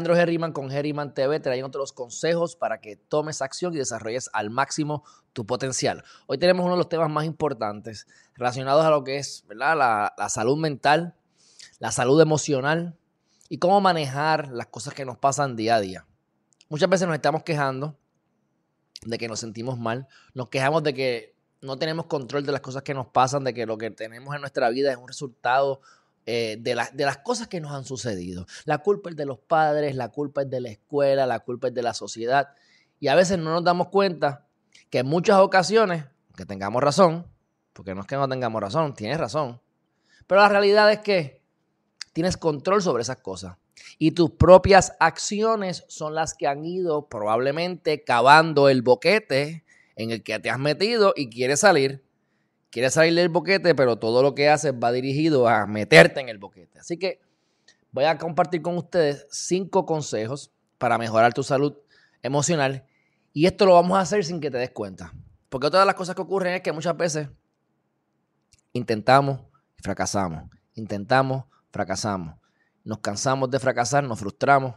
Alejandro 0.00 0.16
Herriman 0.16 0.52
con 0.52 0.72
Herriman 0.72 1.12
TV 1.12 1.40
trayendo 1.40 1.78
los 1.78 1.92
consejos 1.92 2.56
para 2.56 2.80
que 2.80 2.96
tomes 2.96 3.42
acción 3.42 3.74
y 3.74 3.76
desarrolles 3.76 4.30
al 4.32 4.48
máximo 4.48 5.04
tu 5.34 5.44
potencial. 5.44 6.04
Hoy 6.26 6.38
tenemos 6.38 6.64
uno 6.64 6.72
de 6.72 6.78
los 6.78 6.88
temas 6.88 7.10
más 7.10 7.26
importantes 7.26 8.06
relacionados 8.34 8.82
a 8.86 8.88
lo 8.88 9.04
que 9.04 9.18
es. 9.18 9.44
La, 9.50 9.74
la 10.16 10.28
salud 10.30 10.56
mental, 10.56 11.16
la 11.80 11.92
salud 11.92 12.18
emocional 12.18 12.96
y 13.50 13.58
cómo 13.58 13.78
manejar 13.82 14.48
las 14.48 14.68
cosas 14.68 14.94
que 14.94 15.04
nos 15.04 15.18
pasan 15.18 15.54
día 15.54 15.74
a 15.74 15.80
día. 15.80 16.06
Muchas 16.70 16.88
veces 16.88 17.06
nos 17.06 17.14
estamos 17.14 17.42
quejando 17.42 17.98
de 19.04 19.18
que 19.18 19.28
nos 19.28 19.40
sentimos 19.40 19.78
mal, 19.78 20.08
nos 20.32 20.48
quejamos 20.48 20.82
de 20.82 20.94
que 20.94 21.36
no 21.60 21.76
tenemos 21.76 22.06
control 22.06 22.46
de 22.46 22.52
las 22.52 22.62
cosas 22.62 22.82
que 22.82 22.94
nos 22.94 23.08
pasan, 23.08 23.44
de 23.44 23.52
que 23.52 23.66
lo 23.66 23.76
que 23.76 23.90
tenemos 23.90 24.34
en 24.34 24.40
nuestra 24.40 24.70
vida 24.70 24.92
es 24.92 24.96
un 24.96 25.08
resultado 25.08 25.82
eh, 26.32 26.58
de, 26.60 26.80
de, 26.92 27.04
las 27.04 27.18
cosas 27.18 27.48
que 27.48 27.60
nos 27.60 27.72
han 27.72 27.84
sucedido. 27.84 28.46
La 28.64 28.78
culpa 28.78 29.10
es 29.10 29.16
de 29.16 29.26
los 29.26 29.40
padres, 29.40 29.96
la 29.96 30.10
culpa 30.10 30.42
es 30.42 30.50
de 30.50 30.60
la 30.60 30.68
escuela, 30.68 31.26
la 31.26 31.40
culpa 31.40 31.66
es 31.66 31.74
de 31.74 31.82
la 31.82 31.92
sociedad. 31.92 32.50
Y 33.00 33.08
a 33.08 33.16
veces 33.16 33.36
no 33.36 33.50
nos 33.50 33.64
damos 33.64 33.88
cuenta 33.88 34.46
que 34.90 35.00
en 35.00 35.06
muchas 35.06 35.40
ocasiones, 35.40 36.04
que 36.36 36.46
tengamos 36.46 36.84
razón, 36.84 37.26
porque 37.72 37.96
no 37.96 38.02
es 38.02 38.06
que 38.06 38.14
no 38.14 38.28
tengamos 38.28 38.62
razón, 38.62 38.94
tienes 38.94 39.18
razón, 39.18 39.60
pero 40.28 40.40
la 40.40 40.48
realidad 40.48 40.92
es 40.92 41.00
que 41.00 41.42
tienes 42.12 42.36
control 42.36 42.80
sobre 42.80 43.02
esas 43.02 43.16
cosas. 43.16 43.56
Y 43.98 44.12
tus 44.12 44.30
propias 44.30 44.92
acciones 45.00 45.84
son 45.88 46.14
las 46.14 46.34
que 46.34 46.46
han 46.46 46.64
ido 46.64 47.08
probablemente 47.08 48.04
cavando 48.04 48.68
el 48.68 48.82
boquete 48.82 49.64
en 49.96 50.12
el 50.12 50.22
que 50.22 50.38
te 50.38 50.48
has 50.48 50.60
metido 50.60 51.12
y 51.16 51.28
quieres 51.28 51.58
salir. 51.58 52.04
Quieres 52.70 52.94
salir 52.94 53.14
del 53.14 53.28
boquete, 53.28 53.74
pero 53.74 53.96
todo 53.96 54.22
lo 54.22 54.34
que 54.34 54.48
haces 54.48 54.72
va 54.72 54.92
dirigido 54.92 55.48
a 55.48 55.66
meterte 55.66 56.20
en 56.20 56.28
el 56.28 56.38
boquete. 56.38 56.78
Así 56.78 56.96
que 56.98 57.20
voy 57.90 58.04
a 58.04 58.16
compartir 58.16 58.62
con 58.62 58.76
ustedes 58.76 59.26
cinco 59.30 59.84
consejos 59.84 60.52
para 60.78 60.96
mejorar 60.96 61.34
tu 61.34 61.42
salud 61.42 61.76
emocional. 62.22 62.86
Y 63.32 63.46
esto 63.46 63.66
lo 63.66 63.74
vamos 63.74 63.98
a 63.98 64.02
hacer 64.02 64.24
sin 64.24 64.40
que 64.40 64.50
te 64.50 64.58
des 64.58 64.70
cuenta. 64.70 65.12
Porque 65.48 65.68
todas 65.68 65.84
las 65.84 65.96
cosas 65.96 66.14
que 66.14 66.22
ocurren 66.22 66.54
es 66.54 66.60
que 66.60 66.72
muchas 66.72 66.96
veces 66.96 67.28
intentamos 68.72 69.40
y 69.76 69.82
fracasamos. 69.82 70.48
Intentamos, 70.74 71.44
fracasamos. 71.72 72.36
Nos 72.84 72.98
cansamos 72.98 73.50
de 73.50 73.58
fracasar, 73.58 74.04
nos 74.04 74.18
frustramos 74.18 74.74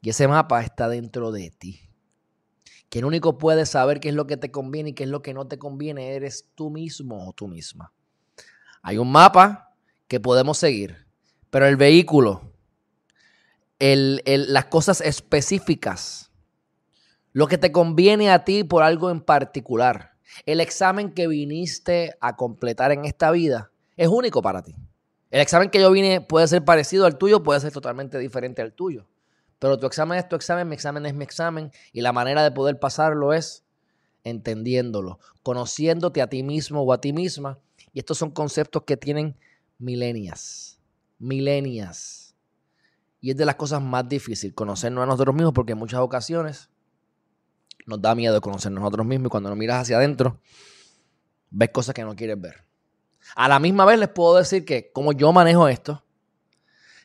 Y 0.00 0.10
ese 0.10 0.28
mapa 0.28 0.62
está 0.62 0.88
dentro 0.88 1.30
de 1.30 1.50
ti. 1.50 1.80
Quien 2.88 3.04
único 3.04 3.38
puede 3.38 3.66
saber 3.66 4.00
qué 4.00 4.08
es 4.08 4.14
lo 4.14 4.26
que 4.26 4.36
te 4.36 4.50
conviene 4.50 4.90
y 4.90 4.92
qué 4.94 5.04
es 5.04 5.08
lo 5.08 5.22
que 5.22 5.34
no 5.34 5.46
te 5.46 5.58
conviene 5.58 6.14
eres 6.14 6.50
tú 6.54 6.70
mismo 6.70 7.28
o 7.28 7.32
tú 7.32 7.48
misma. 7.48 7.92
Hay 8.82 8.98
un 8.98 9.10
mapa 9.10 9.74
que 10.08 10.20
podemos 10.20 10.58
seguir, 10.58 11.06
pero 11.50 11.66
el 11.66 11.76
vehículo 11.76 12.52
las 13.78 14.64
cosas 14.66 15.00
específicas, 15.00 16.31
lo 17.32 17.46
que 17.46 17.58
te 17.58 17.72
conviene 17.72 18.30
a 18.30 18.44
ti 18.44 18.64
por 18.64 18.82
algo 18.82 19.10
en 19.10 19.20
particular. 19.20 20.12
El 20.46 20.60
examen 20.60 21.12
que 21.12 21.28
viniste 21.28 22.14
a 22.20 22.36
completar 22.36 22.92
en 22.92 23.04
esta 23.04 23.30
vida 23.30 23.70
es 23.96 24.08
único 24.08 24.42
para 24.42 24.62
ti. 24.62 24.74
El 25.30 25.40
examen 25.40 25.70
que 25.70 25.80
yo 25.80 25.90
vine 25.90 26.20
puede 26.20 26.46
ser 26.46 26.64
parecido 26.64 27.06
al 27.06 27.16
tuyo, 27.16 27.42
puede 27.42 27.60
ser 27.60 27.72
totalmente 27.72 28.18
diferente 28.18 28.60
al 28.60 28.72
tuyo. 28.72 29.06
Pero 29.58 29.78
tu 29.78 29.86
examen 29.86 30.18
es 30.18 30.28
tu 30.28 30.36
examen, 30.36 30.68
mi 30.68 30.74
examen 30.74 31.06
es 31.06 31.14
mi 31.14 31.24
examen. 31.24 31.70
Y 31.92 32.00
la 32.02 32.12
manera 32.12 32.42
de 32.42 32.50
poder 32.50 32.78
pasarlo 32.78 33.32
es 33.32 33.64
entendiéndolo, 34.24 35.20
conociéndote 35.42 36.20
a 36.20 36.26
ti 36.26 36.42
mismo 36.42 36.82
o 36.82 36.92
a 36.92 37.00
ti 37.00 37.12
misma. 37.12 37.58
Y 37.92 38.00
estos 38.00 38.18
son 38.18 38.30
conceptos 38.30 38.82
que 38.82 38.96
tienen 38.96 39.36
milenias. 39.78 40.78
Milenias. 41.18 42.34
Y 43.20 43.30
es 43.30 43.36
de 43.36 43.46
las 43.46 43.54
cosas 43.54 43.80
más 43.80 44.08
difíciles, 44.08 44.54
conocernos 44.54 45.04
a 45.04 45.06
nosotros 45.06 45.34
mismos, 45.34 45.52
porque 45.54 45.72
en 45.72 45.78
muchas 45.78 46.00
ocasiones 46.00 46.68
nos 47.86 48.00
da 48.00 48.14
miedo 48.14 48.40
conocernos 48.40 48.80
a 48.80 48.84
nosotros 48.84 49.06
mismos 49.06 49.26
y 49.26 49.30
cuando 49.30 49.48
nos 49.48 49.58
miras 49.58 49.82
hacia 49.82 49.96
adentro, 49.96 50.40
ves 51.50 51.70
cosas 51.70 51.94
que 51.94 52.02
no 52.02 52.14
quieres 52.16 52.40
ver. 52.40 52.64
A 53.34 53.48
la 53.48 53.58
misma 53.58 53.84
vez 53.84 53.98
les 53.98 54.08
puedo 54.08 54.36
decir 54.36 54.64
que 54.64 54.90
como 54.92 55.12
yo 55.12 55.32
manejo 55.32 55.68
esto, 55.68 56.04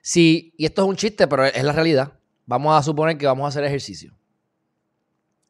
si, 0.01 0.53
y 0.57 0.65
esto 0.65 0.83
es 0.83 0.87
un 0.87 0.95
chiste, 0.95 1.27
pero 1.27 1.45
es 1.45 1.63
la 1.63 1.73
realidad, 1.73 2.13
vamos 2.45 2.77
a 2.77 2.83
suponer 2.83 3.17
que 3.17 3.25
vamos 3.25 3.45
a 3.45 3.49
hacer 3.49 3.63
ejercicio. 3.63 4.15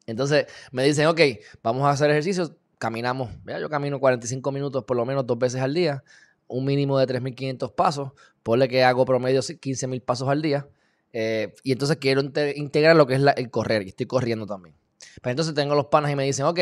Entonces 0.06 0.46
me 0.72 0.82
dicen, 0.84 1.06
ok, 1.06 1.20
vamos 1.62 1.84
a 1.84 1.90
hacer 1.90 2.10
ejercicio, 2.10 2.56
caminamos, 2.78 3.30
yo 3.60 3.68
camino 3.68 4.00
45 4.00 4.50
minutos 4.52 4.84
por 4.84 4.96
lo 4.96 5.04
menos 5.04 5.26
dos 5.26 5.38
veces 5.38 5.60
al 5.60 5.74
día, 5.74 6.02
un 6.46 6.64
mínimo 6.64 6.98
de 6.98 7.06
3.500 7.06 7.74
pasos, 7.74 8.12
ponle 8.42 8.68
que 8.68 8.82
hago 8.82 9.04
promedio 9.04 9.40
15.000 9.40 10.02
pasos 10.02 10.28
al 10.28 10.40
día, 10.40 10.66
eh, 11.12 11.54
y 11.62 11.72
entonces 11.72 11.98
quiero 11.98 12.22
integrar 12.22 12.96
lo 12.96 13.06
que 13.06 13.14
es 13.14 13.22
el 13.36 13.50
correr, 13.50 13.82
y 13.82 13.88
estoy 13.88 14.06
corriendo 14.06 14.46
también. 14.46 14.74
Pero 15.18 15.22
pues 15.22 15.32
entonces 15.32 15.54
tengo 15.54 15.74
los 15.74 15.86
panas 15.86 16.10
y 16.10 16.16
me 16.16 16.24
dicen, 16.24 16.46
ok, 16.46 16.60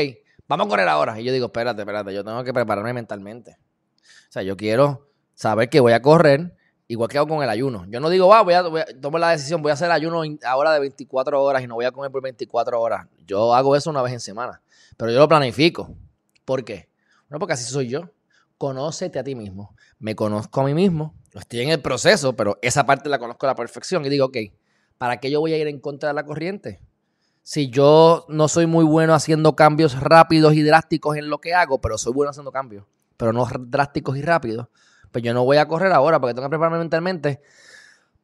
vamos 0.49 0.67
a 0.67 0.71
correr 0.71 0.89
ahora. 0.89 1.21
Y 1.21 1.25
yo 1.25 1.33
digo, 1.33 1.47
espérate, 1.47 1.83
espérate, 1.83 2.15
yo 2.15 2.25
tengo 2.25 2.43
que 2.43 2.53
prepararme 2.53 2.93
mentalmente. 2.93 3.59
O 4.03 4.33
sea, 4.33 4.43
yo 4.43 4.57
quiero 4.57 5.09
saber 5.35 5.69
que 5.69 5.81
voy 5.81 5.93
a 5.93 6.01
correr, 6.01 6.57
igual 6.89 7.09
que 7.09 7.19
hago 7.19 7.29
con 7.29 7.43
el 7.43 7.51
ayuno. 7.51 7.85
Yo 7.89 8.01
no 8.01 8.09
digo, 8.09 8.29
va, 8.29 8.43
voy 8.43 8.55
a, 8.55 8.65
tomo 9.01 9.19
la 9.19 9.31
decisión, 9.31 9.63
voy 9.63 9.71
a 9.71 9.75
hacer 9.75 9.91
ayuno 9.91 10.23
ahora 10.45 10.73
de 10.73 10.81
24 10.81 11.43
horas 11.43 11.63
y 11.63 11.67
no 11.67 11.75
voy 11.75 11.85
a 11.85 11.93
comer 11.93 12.11
por 12.11 12.23
24 12.23 12.81
horas. 12.81 13.07
Yo 13.27 13.55
hago 13.55 13.77
eso 13.77 13.91
una 13.91 14.03
vez 14.03 14.13
en 14.13 14.21
semana, 14.21 14.63
pero 14.97 15.11
yo 15.11 15.19
lo 15.19 15.29
planifico. 15.29 15.95
¿Por 16.45 16.65
qué? 16.65 16.89
Bueno, 17.29 17.41
porque 17.41 17.55
así 17.55 17.65
soy 17.65 17.89
yo 17.89 18.11
conócete 18.59 19.19
a 19.19 19.25
ti 19.25 19.35
mismo. 19.35 19.75
Me 19.99 20.15
conozco 20.15 20.61
a 20.61 20.65
mí 20.65 20.75
mismo, 20.75 21.15
estoy 21.35 21.61
en 21.61 21.71
el 21.71 21.81
proceso, 21.81 22.35
pero 22.37 22.59
esa 22.63 22.87
parte 22.87 23.09
la 23.09 23.19
conozco 23.19 23.47
a 23.47 23.51
la 23.51 23.55
perfección 23.55 24.05
y 24.05 24.09
digo, 24.09 24.27
ok, 24.27 24.37
¿para 24.99 25.19
qué 25.19 25.31
yo 25.31 25.41
voy 25.41 25.53
a 25.53 25.59
ir 25.59 25.67
en 25.67 25.81
contra 25.81 26.09
de 26.11 26.15
la 26.15 26.25
corriente? 26.25 26.81
Si 27.49 27.71
yo 27.71 28.27
no 28.29 28.49
soy 28.49 28.67
muy 28.67 28.85
bueno 28.85 29.15
haciendo 29.15 29.55
cambios 29.55 30.01
rápidos 30.01 30.55
y 30.55 30.65
drásticos 30.65 31.17
en 31.17 31.31
lo 31.31 31.41
que 31.41 31.55
hago, 31.55 31.81
pero 31.81 31.97
soy 31.97 32.13
bueno 32.13 32.31
haciendo 32.31 32.51
cambios, 32.51 32.87
pero 33.17 33.33
no 33.33 33.47
drásticos 33.61 34.17
y 34.17 34.23
rápidos, 34.23 34.67
pues 35.13 35.23
yo 35.23 35.33
no 35.33 35.45
voy 35.45 35.59
a 35.59 35.69
correr 35.69 35.93
ahora 35.93 36.19
porque 36.19 36.35
tengo 36.35 36.49
que 36.49 36.51
prepararme 36.51 36.79
mentalmente 36.79 37.41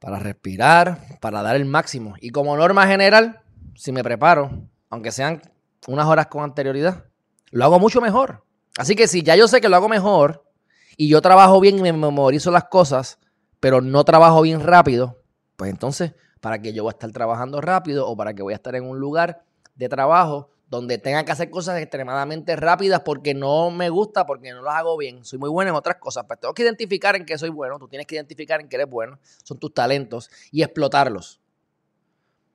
para 0.01 0.19
respirar, 0.19 1.21
para 1.21 1.41
dar 1.41 1.55
el 1.55 1.67
máximo. 1.67 2.17
Y 2.21 2.31
como 2.31 2.57
norma 2.57 2.85
general, 2.89 3.43
si 3.77 3.93
me 3.93 4.03
preparo, 4.03 4.51
aunque 4.91 5.13
sean 5.13 5.41
unas 5.87 6.09
horas 6.09 6.27
con 6.27 6.43
anterioridad, 6.43 7.05
lo 7.53 7.65
hago 7.65 7.79
mucho 7.79 8.01
mejor. 8.01 8.45
Así 8.77 8.97
que 8.97 9.07
si 9.07 9.23
ya 9.23 9.37
yo 9.37 9.47
sé 9.47 9.61
que 9.61 9.69
lo 9.69 9.77
hago 9.77 9.89
mejor 9.89 10.51
y 10.97 11.07
yo 11.07 11.23
trabajo 11.23 11.61
bien 11.61 11.79
y 11.79 11.83
me 11.83 11.93
memorizo 11.93 12.51
las 12.51 12.65
cosas, 12.65 13.21
pero 13.61 13.81
no 13.83 14.03
trabajo 14.03 14.43
bien 14.43 14.59
rápido, 14.65 15.23
pues 15.55 15.71
entonces, 15.71 16.13
¿para 16.43 16.61
qué 16.61 16.73
yo 16.73 16.83
voy 16.83 16.91
a 16.91 16.95
estar 16.95 17.13
trabajando 17.13 17.61
rápido 17.61 18.09
o 18.09 18.17
para 18.17 18.35
qué 18.35 18.43
voy 18.43 18.53
a 18.53 18.57
estar 18.57 18.75
en 18.75 18.85
un 18.85 18.99
lugar 18.99 19.45
de 19.77 19.89
trabajo 19.89 20.51
donde 20.69 20.99
tenga 20.99 21.25
que 21.25 21.31
hacer 21.31 21.51
cosas 21.51 21.81
extremadamente 21.81 22.57
rápidas 22.57 23.03
porque 23.03 23.33
no 23.33 23.71
me 23.71 23.91
gusta, 23.91 24.27
porque 24.27 24.51
no 24.51 24.61
las 24.61 24.75
hago 24.75 24.97
bien. 24.97 25.25
Soy 25.25 25.39
muy 25.39 25.51
bueno 25.51 25.71
en 25.71 25.77
otras 25.77 25.99
cosas, 25.99 26.25
pero 26.27 26.41
tengo 26.41 26.55
que 26.55 26.65
identificar 26.65 27.15
en 27.15 27.25
qué 27.25 27.39
soy 27.39 27.51
bueno. 27.51 27.79
Tú 27.79 27.87
tienes 27.87 28.09
que 28.09 28.17
identificar 28.17 28.61
en 28.61 28.69
qué 28.69 28.75
eres 28.75 28.91
bueno. 28.91 29.21
Son 29.45 29.57
tus 29.57 29.73
talentos 29.73 30.31
y 30.51 30.63
explotarlos. 30.63 31.41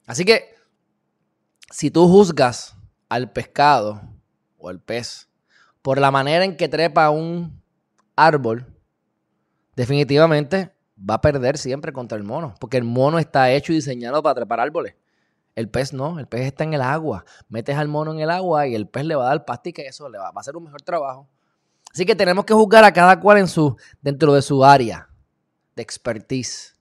Así 0.05 0.25
que, 0.25 0.53
si 1.71 1.89
tú 1.89 2.09
juzgas 2.09 2.75
al 3.07 3.31
pescado 3.31 4.01
o 4.57 4.67
al 4.67 4.81
pez 4.81 5.29
por 5.81 5.97
la 5.97 6.11
manera 6.11 6.43
en 6.43 6.57
que 6.57 6.67
trepa 6.67 7.09
un 7.09 7.61
árbol, 8.17 8.65
definitivamente 9.77 10.73
va 10.97 11.15
a 11.15 11.21
perder 11.21 11.57
siempre 11.57 11.93
contra 11.93 12.17
el 12.17 12.23
mono, 12.23 12.55
porque 12.59 12.77
el 12.77 12.83
mono 12.83 13.19
está 13.19 13.51
hecho 13.51 13.71
y 13.71 13.75
diseñado 13.75 14.21
para 14.23 14.35
trepar 14.35 14.59
árboles. 14.59 14.95
El 15.55 15.69
pez 15.69 15.91
no, 15.93 16.19
el 16.19 16.27
pez 16.27 16.41
está 16.41 16.63
en 16.63 16.73
el 16.73 16.81
agua. 16.81 17.25
Metes 17.49 17.75
al 17.77 17.87
mono 17.87 18.13
en 18.13 18.19
el 18.19 18.29
agua 18.29 18.67
y 18.67 18.75
el 18.75 18.87
pez 18.87 19.05
le 19.05 19.15
va 19.15 19.25
a 19.25 19.29
dar 19.29 19.45
pasta 19.45 19.69
y 19.69 19.73
eso 19.77 20.07
le 20.09 20.17
va, 20.17 20.27
a 20.27 20.39
hacer 20.39 20.55
un 20.55 20.65
mejor 20.65 20.81
trabajo. 20.81 21.27
Así 21.91 22.05
que 22.05 22.15
tenemos 22.15 22.45
que 22.45 22.53
juzgar 22.53 22.83
a 22.83 22.91
cada 22.91 23.19
cual 23.19 23.39
en 23.39 23.47
su, 23.47 23.75
dentro 24.01 24.33
de 24.33 24.41
su 24.41 24.63
área 24.63 25.09
de 25.75 25.81
expertise. 25.81 26.75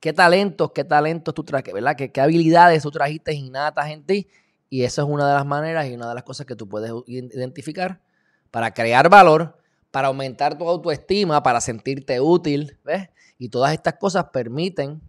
¿Qué 0.00 0.12
talentos, 0.12 0.72
qué 0.72 0.82
talentos 0.82 1.34
tú 1.34 1.44
traes, 1.44 1.64
verdad? 1.72 1.94
¿Qué, 1.94 2.10
qué 2.10 2.20
habilidades 2.20 2.82
tú 2.82 2.90
trajiste 2.90 3.34
innatas 3.34 3.90
en 3.90 4.04
ti? 4.04 4.28
Y 4.70 4.84
esa 4.84 5.02
es 5.02 5.08
una 5.08 5.28
de 5.28 5.34
las 5.34 5.44
maneras 5.44 5.86
y 5.86 5.94
una 5.94 6.08
de 6.08 6.14
las 6.14 6.24
cosas 6.24 6.46
que 6.46 6.56
tú 6.56 6.66
puedes 6.66 6.90
identificar 7.06 8.00
para 8.50 8.72
crear 8.72 9.10
valor, 9.10 9.58
para 9.92 10.08
aumentar 10.08 10.58
tu 10.58 10.68
autoestima, 10.68 11.44
para 11.44 11.60
sentirte 11.60 12.20
útil, 12.20 12.78
¿ves? 12.82 13.10
Y 13.38 13.50
todas 13.50 13.72
estas 13.72 13.94
cosas 13.94 14.26
permiten 14.32 15.00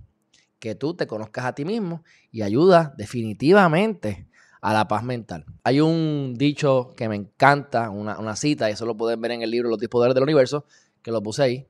que 0.60 0.76
tú 0.76 0.94
te 0.94 1.08
conozcas 1.08 1.46
a 1.46 1.56
ti 1.56 1.66
mismo 1.66 2.04
y 2.32 2.42
ayuda 2.44 2.94
definitivamente 2.98 4.28
a 4.62 4.74
la 4.74 4.88
paz 4.88 5.04
mental. 5.04 5.46
Hay 5.64 5.82
un 5.82 6.36
dicho 6.38 6.92
que 6.96 7.10
me 7.10 7.16
encanta, 7.16 7.90
una, 7.90 8.36
cita, 8.36 8.70
y 8.70 8.74
eso 8.74 8.86
lo 8.86 8.96
pueden 8.96 9.20
ver 9.20 9.32
en 9.32 9.42
el 9.42 9.52
libro 9.52 9.70
Los 9.70 9.80
10 9.80 9.90
Poderes 9.90 10.16
del 10.16 10.24
Universo, 10.24 10.66
que 11.02 11.12
lo 11.12 11.24
puse 11.24 11.44
ahí, 11.44 11.68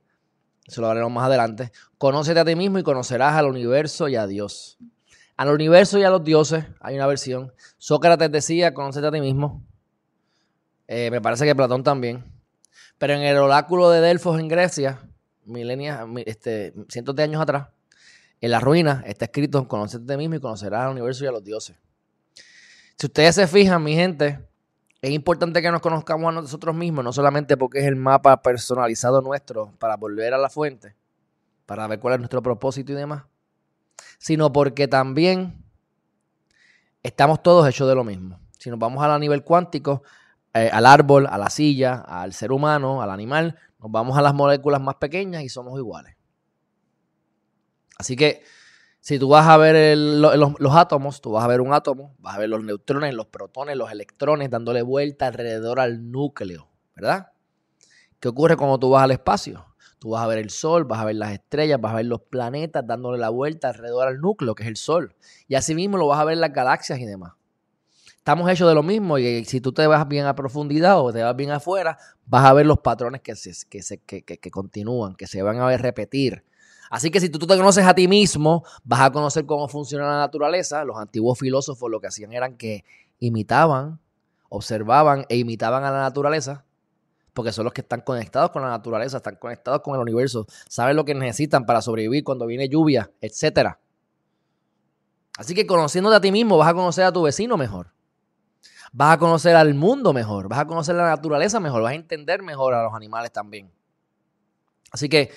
eso 0.66 0.80
lo 0.80 0.88
haremos 0.88 1.12
más 1.12 1.26
adelante. 1.26 1.72
Conócete 1.98 2.40
a 2.40 2.44
ti 2.44 2.56
mismo 2.56 2.78
y 2.78 2.82
conocerás 2.82 3.34
al 3.34 3.46
universo 3.46 4.08
y 4.08 4.16
a 4.16 4.26
Dios. 4.26 4.78
Al 5.36 5.48
universo 5.50 5.98
y 5.98 6.04
a 6.04 6.10
los 6.10 6.24
dioses 6.24 6.64
hay 6.80 6.96
una 6.96 7.06
versión. 7.06 7.52
Sócrates 7.78 8.30
decía, 8.30 8.74
conócete 8.74 9.06
a 9.06 9.12
ti 9.12 9.20
mismo. 9.20 9.64
Eh, 10.86 11.10
me 11.10 11.20
parece 11.20 11.44
que 11.44 11.54
Platón 11.54 11.82
también. 11.82 12.33
Pero 12.98 13.14
en 13.14 13.22
el 13.22 13.36
oráculo 13.38 13.90
de 13.90 14.00
Delfos 14.00 14.38
en 14.38 14.48
Grecia, 14.48 15.00
milenias, 15.44 16.00
este, 16.26 16.74
cientos 16.88 17.14
de 17.14 17.22
años 17.24 17.42
atrás, 17.42 17.68
en 18.40 18.50
la 18.50 18.60
ruina 18.60 19.02
está 19.06 19.26
escrito, 19.26 19.66
conocerte 19.66 20.12
a 20.12 20.16
ti 20.16 20.18
mismo 20.18 20.36
y 20.36 20.40
conocerás 20.40 20.84
al 20.84 20.92
universo 20.92 21.24
y 21.24 21.28
a 21.28 21.32
los 21.32 21.42
dioses. 21.42 21.76
Si 22.96 23.06
ustedes 23.06 23.34
se 23.34 23.46
fijan, 23.46 23.82
mi 23.82 23.94
gente, 23.94 24.38
es 25.00 25.10
importante 25.10 25.60
que 25.60 25.70
nos 25.70 25.80
conozcamos 25.80 26.28
a 26.28 26.40
nosotros 26.40 26.74
mismos, 26.74 27.04
no 27.04 27.12
solamente 27.12 27.56
porque 27.56 27.80
es 27.80 27.86
el 27.86 27.96
mapa 27.96 28.40
personalizado 28.42 29.20
nuestro 29.20 29.72
para 29.78 29.96
volver 29.96 30.32
a 30.32 30.38
la 30.38 30.48
fuente, 30.48 30.94
para 31.66 31.86
ver 31.86 31.98
cuál 31.98 32.14
es 32.14 32.20
nuestro 32.20 32.42
propósito 32.42 32.92
y 32.92 32.94
demás, 32.94 33.24
sino 34.18 34.52
porque 34.52 34.88
también 34.88 35.64
estamos 37.02 37.42
todos 37.42 37.68
hechos 37.68 37.88
de 37.88 37.94
lo 37.94 38.04
mismo. 38.04 38.40
Si 38.58 38.70
nos 38.70 38.78
vamos 38.78 39.02
a 39.02 39.18
nivel 39.18 39.42
cuántico, 39.42 40.02
eh, 40.54 40.70
al 40.72 40.86
árbol, 40.86 41.26
a 41.26 41.36
la 41.36 41.50
silla, 41.50 41.94
al 41.94 42.32
ser 42.32 42.52
humano, 42.52 43.02
al 43.02 43.10
animal, 43.10 43.58
nos 43.80 43.90
vamos 43.90 44.16
a 44.16 44.22
las 44.22 44.34
moléculas 44.34 44.80
más 44.80 44.94
pequeñas 44.96 45.42
y 45.42 45.48
somos 45.48 45.76
iguales. 45.78 46.16
Así 47.98 48.16
que 48.16 48.42
si 49.00 49.18
tú 49.18 49.28
vas 49.28 49.46
a 49.48 49.56
ver 49.56 49.98
los, 49.98 50.76
átomos, 50.76 51.20
tú 51.20 51.32
vas 51.32 51.44
a 51.44 51.48
ver 51.48 51.60
un 51.60 51.74
átomo, 51.74 52.14
vas 52.20 52.36
a 52.36 52.38
ver 52.38 52.48
los 52.48 52.64
neutrones, 52.64 53.12
los 53.14 53.26
protones, 53.26 53.76
los 53.76 53.92
electrones 53.92 54.48
dándole 54.48 54.82
vuelta 54.82 55.26
alrededor 55.26 55.80
al 55.80 56.10
núcleo, 56.10 56.70
¿verdad? 56.94 57.32
¿Qué 58.20 58.28
ocurre 58.28 58.56
cuando 58.56 58.78
tú 58.78 58.90
vas 58.90 59.02
al 59.02 59.10
espacio? 59.10 59.66
Tú 59.98 60.10
vas 60.10 60.22
a 60.22 60.26
ver 60.26 60.38
el 60.38 60.50
sol, 60.50 60.84
vas 60.84 61.00
a 61.00 61.04
ver 61.04 61.16
las 61.16 61.32
estrellas, 61.32 61.80
vas 61.80 61.92
a 61.92 61.96
ver 61.96 62.06
los 62.06 62.22
planetas 62.22 62.86
dándole 62.86 63.18
la 63.18 63.28
vuelta 63.28 63.68
alrededor 63.68 64.08
al 64.08 64.20
núcleo, 64.20 64.54
que 64.54 64.62
es 64.62 64.68
el 64.68 64.76
sol. 64.76 65.14
Y 65.48 65.56
así 65.56 65.74
mismo 65.74 65.98
lo 65.98 66.06
vas 66.06 66.20
a 66.20 66.24
ver 66.24 66.34
en 66.34 66.40
las 66.40 66.52
galaxias 66.52 66.98
y 66.98 67.04
demás. 67.04 67.32
Estamos 68.24 68.50
hechos 68.50 68.66
de 68.66 68.74
lo 68.74 68.82
mismo 68.82 69.18
y 69.18 69.44
si 69.44 69.60
tú 69.60 69.72
te 69.72 69.86
vas 69.86 70.08
bien 70.08 70.24
a 70.24 70.34
profundidad 70.34 70.98
o 70.98 71.12
te 71.12 71.22
vas 71.22 71.36
bien 71.36 71.50
afuera, 71.50 71.98
vas 72.24 72.46
a 72.46 72.54
ver 72.54 72.64
los 72.64 72.78
patrones 72.78 73.20
que, 73.20 73.36
se, 73.36 73.52
que, 73.68 73.82
se, 73.82 73.98
que, 73.98 74.22
que 74.22 74.50
continúan, 74.50 75.14
que 75.14 75.26
se 75.26 75.42
van 75.42 75.60
a 75.60 75.66
ver 75.66 75.82
repetir 75.82 76.42
Así 76.88 77.10
que 77.10 77.20
si 77.20 77.28
tú 77.28 77.38
te 77.40 77.54
conoces 77.54 77.84
a 77.84 77.94
ti 77.94 78.08
mismo, 78.08 78.64
vas 78.82 79.02
a 79.02 79.10
conocer 79.10 79.44
cómo 79.44 79.68
funciona 79.68 80.06
la 80.06 80.18
naturaleza. 80.20 80.86
Los 80.86 80.96
antiguos 80.96 81.38
filósofos 81.38 81.90
lo 81.90 82.00
que 82.00 82.06
hacían 82.06 82.32
eran 82.32 82.56
que 82.56 82.86
imitaban, 83.18 84.00
observaban 84.48 85.26
e 85.28 85.36
imitaban 85.36 85.84
a 85.84 85.90
la 85.90 86.00
naturaleza, 86.00 86.64
porque 87.34 87.52
son 87.52 87.64
los 87.64 87.74
que 87.74 87.82
están 87.82 88.00
conectados 88.00 88.52
con 88.52 88.62
la 88.62 88.68
naturaleza, 88.68 89.18
están 89.18 89.36
conectados 89.36 89.82
con 89.82 89.96
el 89.96 90.00
universo, 90.00 90.46
saben 90.66 90.96
lo 90.96 91.04
que 91.04 91.14
necesitan 91.14 91.66
para 91.66 91.82
sobrevivir 91.82 92.24
cuando 92.24 92.46
viene 92.46 92.70
lluvia, 92.70 93.10
etc. 93.20 93.76
Así 95.36 95.54
que 95.54 95.66
conociéndote 95.66 96.16
a 96.16 96.20
ti 96.22 96.32
mismo, 96.32 96.56
vas 96.56 96.70
a 96.70 96.74
conocer 96.74 97.04
a 97.04 97.12
tu 97.12 97.20
vecino 97.20 97.58
mejor. 97.58 97.92
Vas 98.96 99.14
a 99.14 99.18
conocer 99.18 99.56
al 99.56 99.74
mundo 99.74 100.12
mejor, 100.12 100.48
vas 100.48 100.60
a 100.60 100.66
conocer 100.66 100.94
la 100.94 101.08
naturaleza 101.08 101.58
mejor, 101.58 101.82
vas 101.82 101.90
a 101.90 101.96
entender 101.96 102.42
mejor 102.42 102.74
a 102.74 102.84
los 102.84 102.94
animales 102.94 103.32
también. 103.32 103.72
Así 104.92 105.08
que 105.08 105.32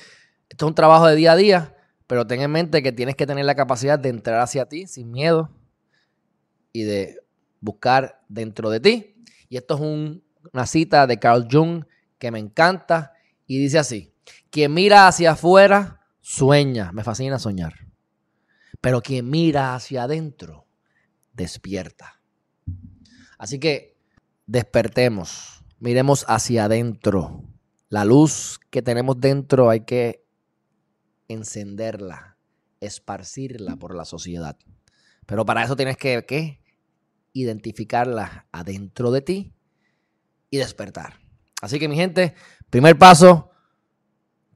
esto 0.47 0.65
es 0.65 0.69
un 0.69 0.75
trabajo 0.75 1.07
de 1.07 1.15
día 1.15 1.31
a 1.31 1.35
día, 1.35 1.75
pero 2.05 2.27
ten 2.27 2.39
en 2.41 2.51
mente 2.51 2.83
que 2.83 2.91
tienes 2.91 3.15
que 3.15 3.25
tener 3.25 3.45
la 3.45 3.55
capacidad 3.55 3.97
de 3.97 4.09
entrar 4.09 4.41
hacia 4.41 4.67
ti 4.67 4.85
sin 4.85 5.09
miedo 5.09 5.49
y 6.71 6.83
de 6.83 7.17
buscar 7.59 8.21
dentro 8.29 8.69
de 8.69 8.79
ti. 8.79 9.15
Y 9.49 9.57
esto 9.57 9.73
es 9.73 9.81
una 10.53 10.67
cita 10.67 11.07
de 11.07 11.17
Carl 11.17 11.47
Jung 11.51 11.83
que 12.19 12.29
me 12.29 12.37
encanta 12.37 13.13
y 13.47 13.57
dice 13.57 13.79
así, 13.79 14.13
quien 14.51 14.71
mira 14.71 15.07
hacia 15.07 15.31
afuera 15.31 16.05
sueña, 16.21 16.91
me 16.91 17.03
fascina 17.03 17.39
soñar, 17.39 17.73
pero 18.81 19.01
quien 19.01 19.27
mira 19.27 19.73
hacia 19.73 20.03
adentro 20.03 20.67
despierta. 21.33 22.16
Así 23.37 23.59
que 23.59 23.97
despertemos, 24.45 25.63
miremos 25.79 26.25
hacia 26.27 26.65
adentro. 26.65 27.43
La 27.89 28.03
luz 28.03 28.59
que 28.69 28.81
tenemos 28.81 29.19
dentro 29.19 29.69
hay 29.69 29.81
que 29.81 30.25
encenderla, 31.27 32.37
esparcirla 32.79 33.75
por 33.75 33.95
la 33.95 34.05
sociedad. 34.05 34.57
Pero 35.25 35.45
para 35.45 35.63
eso 35.63 35.75
tienes 35.75 35.97
que. 35.97 36.61
Identificarla 37.33 38.47
adentro 38.51 39.11
de 39.11 39.21
ti 39.21 39.53
y 40.49 40.57
despertar. 40.57 41.19
Así 41.61 41.77
que 41.77 41.87
mi 41.87 41.95
gente, 41.95 42.33
primer 42.71 42.97
paso, 42.97 43.51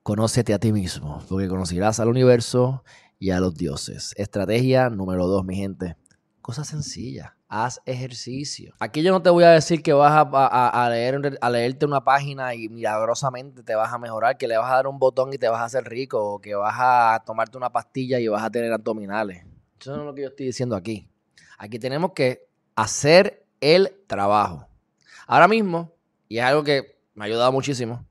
conócete 0.01 0.51
a 0.53 0.59
ti 0.59 0.71
mismo, 0.71 1.23
porque 1.29 1.47
conocerás 1.47 1.99
al 1.99 2.07
universo 2.07 2.83
y 3.19 3.29
a 3.29 3.39
los 3.39 3.53
dioses. 3.53 4.13
Estrategia 4.17 4.89
número 4.89 5.27
dos, 5.27 5.45
mi 5.45 5.57
gente. 5.57 5.95
Cosa 6.41 6.63
sencilla 6.63 7.37
haz 7.51 7.81
ejercicio. 7.85 8.73
Aquí 8.79 9.03
yo 9.03 9.11
no 9.11 9.21
te 9.21 9.29
voy 9.29 9.43
a 9.43 9.49
decir 9.49 9.83
que 9.83 9.91
vas 9.91 10.25
a, 10.33 10.89
leer, 10.89 11.37
a 11.41 11.49
leerte 11.49 11.85
una 11.85 12.01
página 12.01 12.55
y 12.55 12.69
milagrosamente 12.69 13.61
te 13.61 13.75
vas 13.75 13.91
a 13.91 13.97
mejorar, 13.97 14.37
que 14.37 14.47
le 14.47 14.57
vas 14.57 14.71
a 14.71 14.75
dar 14.75 14.87
un 14.87 14.97
botón 14.97 15.33
y 15.33 15.37
te 15.37 15.49
vas 15.49 15.59
a 15.59 15.65
hacer 15.65 15.83
rico, 15.83 16.35
o 16.35 16.39
que 16.39 16.55
vas 16.55 16.75
a 16.79 17.21
tomarte 17.25 17.57
una 17.57 17.69
pastilla 17.69 18.19
y 18.19 18.27
vas 18.29 18.41
a 18.41 18.49
tener 18.49 18.71
abdominales. 18.71 19.43
Eso 19.79 19.93
no 19.97 20.03
es 20.03 20.05
lo 20.05 20.15
que 20.15 20.21
yo 20.21 20.27
estoy 20.29 20.45
diciendo 20.45 20.77
aquí. 20.77 21.09
Aquí 21.57 21.77
tenemos 21.77 22.13
que 22.13 22.47
hacer 22.77 23.45
el 23.59 23.97
trabajo. 24.07 24.65
Ahora 25.27 25.49
mismo, 25.49 25.93
y 26.29 26.37
es 26.37 26.45
algo 26.45 26.63
que 26.63 26.97
me 27.15 27.25
ha 27.25 27.27
ayudado 27.27 27.51
muchísimo, 27.51 28.05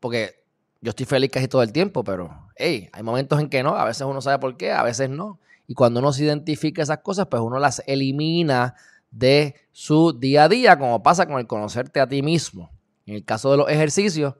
porque 0.00 0.44
yo 0.82 0.90
estoy 0.90 1.06
feliz 1.06 1.30
casi 1.30 1.48
todo 1.48 1.62
el 1.62 1.72
tiempo, 1.72 2.04
pero 2.04 2.50
hey, 2.56 2.90
hay 2.92 3.02
momentos 3.02 3.40
en 3.40 3.48
que 3.48 3.62
no, 3.62 3.74
a 3.74 3.86
veces 3.86 4.02
uno 4.02 4.20
sabe 4.20 4.38
por 4.38 4.58
qué, 4.58 4.70
a 4.70 4.82
veces 4.82 5.08
no. 5.08 5.40
Y 5.70 5.74
cuando 5.74 6.00
uno 6.00 6.12
se 6.12 6.24
identifica 6.24 6.82
esas 6.82 6.98
cosas, 6.98 7.28
pues 7.30 7.40
uno 7.40 7.60
las 7.60 7.80
elimina 7.86 8.74
de 9.12 9.54
su 9.70 10.12
día 10.12 10.42
a 10.42 10.48
día, 10.48 10.76
como 10.76 11.00
pasa 11.00 11.26
con 11.26 11.38
el 11.38 11.46
conocerte 11.46 12.00
a 12.00 12.08
ti 12.08 12.22
mismo. 12.22 12.72
En 13.06 13.14
el 13.14 13.24
caso 13.24 13.52
de 13.52 13.58
los 13.58 13.68
ejercicios, 13.70 14.34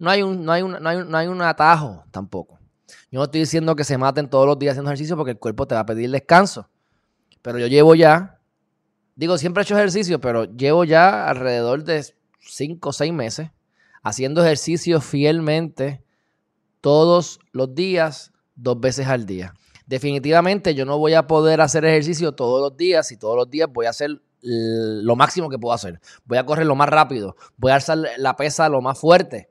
no 0.00 0.10
hay 0.10 0.22
un, 0.22 0.44
no 0.44 0.50
hay 0.50 0.62
un, 0.62 0.72
no 0.72 0.88
hay 0.88 1.04
no 1.06 1.16
hay 1.16 1.28
un 1.28 1.40
atajo 1.40 2.02
tampoco. 2.10 2.58
Yo 3.12 3.20
no 3.20 3.22
estoy 3.22 3.42
diciendo 3.42 3.76
que 3.76 3.84
se 3.84 3.96
maten 3.96 4.28
todos 4.28 4.44
los 4.44 4.58
días 4.58 4.72
haciendo 4.72 4.90
ejercicio 4.90 5.16
porque 5.16 5.30
el 5.30 5.38
cuerpo 5.38 5.68
te 5.68 5.76
va 5.76 5.82
a 5.82 5.86
pedir 5.86 6.10
descanso. 6.10 6.68
Pero 7.42 7.60
yo 7.60 7.68
llevo 7.68 7.94
ya, 7.94 8.40
digo, 9.14 9.38
siempre 9.38 9.60
he 9.60 9.64
hecho 9.64 9.78
ejercicio, 9.78 10.20
pero 10.20 10.46
llevo 10.46 10.82
ya 10.82 11.28
alrededor 11.28 11.84
de 11.84 12.04
5 12.40 12.88
o 12.88 12.92
6 12.92 13.12
meses 13.12 13.50
haciendo 14.02 14.44
ejercicio 14.44 15.00
fielmente 15.00 16.02
todos 16.80 17.38
los 17.52 17.72
días 17.72 18.32
dos 18.56 18.80
veces 18.80 19.06
al 19.06 19.26
día. 19.26 19.54
Definitivamente 19.86 20.74
yo 20.74 20.84
no 20.84 20.98
voy 20.98 21.14
a 21.14 21.26
poder 21.26 21.60
hacer 21.60 21.84
ejercicio 21.84 22.32
todos 22.32 22.60
los 22.60 22.76
días 22.76 23.10
y 23.12 23.16
todos 23.16 23.36
los 23.36 23.50
días 23.50 23.68
voy 23.72 23.86
a 23.86 23.90
hacer 23.90 24.22
lo 24.42 25.16
máximo 25.16 25.48
que 25.48 25.58
puedo 25.58 25.74
hacer. 25.74 26.00
Voy 26.24 26.38
a 26.38 26.46
correr 26.46 26.66
lo 26.66 26.74
más 26.74 26.88
rápido, 26.88 27.36
voy 27.56 27.72
a 27.72 27.76
alzar 27.76 27.98
la 28.16 28.36
pesa 28.36 28.68
lo 28.68 28.80
más 28.80 28.98
fuerte. 28.98 29.50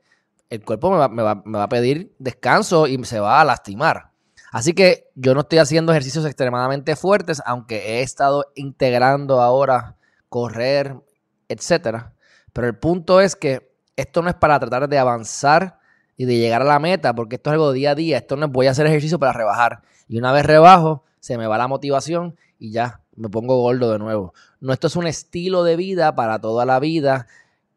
El 0.50 0.64
cuerpo 0.64 0.90
me 0.90 0.98
va, 0.98 1.08
me 1.08 1.22
va 1.58 1.62
a 1.62 1.68
pedir 1.68 2.14
descanso 2.18 2.86
y 2.86 3.02
se 3.04 3.20
va 3.20 3.40
a 3.40 3.44
lastimar. 3.44 4.12
Así 4.52 4.74
que 4.74 5.10
yo 5.14 5.32
no 5.32 5.40
estoy 5.40 5.58
haciendo 5.58 5.92
ejercicios 5.92 6.26
extremadamente 6.26 6.94
fuertes, 6.94 7.42
aunque 7.46 7.76
he 7.76 8.02
estado 8.02 8.52
integrando 8.54 9.40
ahora 9.40 9.96
correr, 10.28 11.00
etcétera. 11.48 12.12
Pero 12.52 12.66
el 12.66 12.76
punto 12.76 13.22
es 13.22 13.34
que 13.34 13.72
esto 13.96 14.20
no 14.20 14.28
es 14.28 14.34
para 14.34 14.60
tratar 14.60 14.90
de 14.90 14.98
avanzar 14.98 15.78
y 16.18 16.26
de 16.26 16.36
llegar 16.36 16.60
a 16.60 16.66
la 16.66 16.78
meta, 16.78 17.14
porque 17.14 17.36
esto 17.36 17.48
es 17.48 17.54
algo 17.54 17.72
día 17.72 17.92
a 17.92 17.94
día. 17.94 18.18
Esto 18.18 18.36
no 18.36 18.46
es 18.46 18.52
voy 18.52 18.66
a 18.66 18.72
hacer 18.72 18.86
ejercicio 18.86 19.18
para 19.18 19.32
rebajar. 19.32 19.82
Y 20.12 20.18
una 20.18 20.30
vez 20.30 20.44
rebajo, 20.44 21.04
se 21.20 21.38
me 21.38 21.46
va 21.46 21.56
la 21.56 21.68
motivación 21.68 22.36
y 22.58 22.70
ya 22.70 23.00
me 23.16 23.30
pongo 23.30 23.62
gordo 23.62 23.92
de 23.92 23.98
nuevo. 23.98 24.34
No, 24.60 24.74
esto 24.74 24.88
es 24.88 24.96
un 24.96 25.06
estilo 25.06 25.64
de 25.64 25.74
vida 25.74 26.14
para 26.14 26.38
toda 26.38 26.66
la 26.66 26.78
vida. 26.80 27.28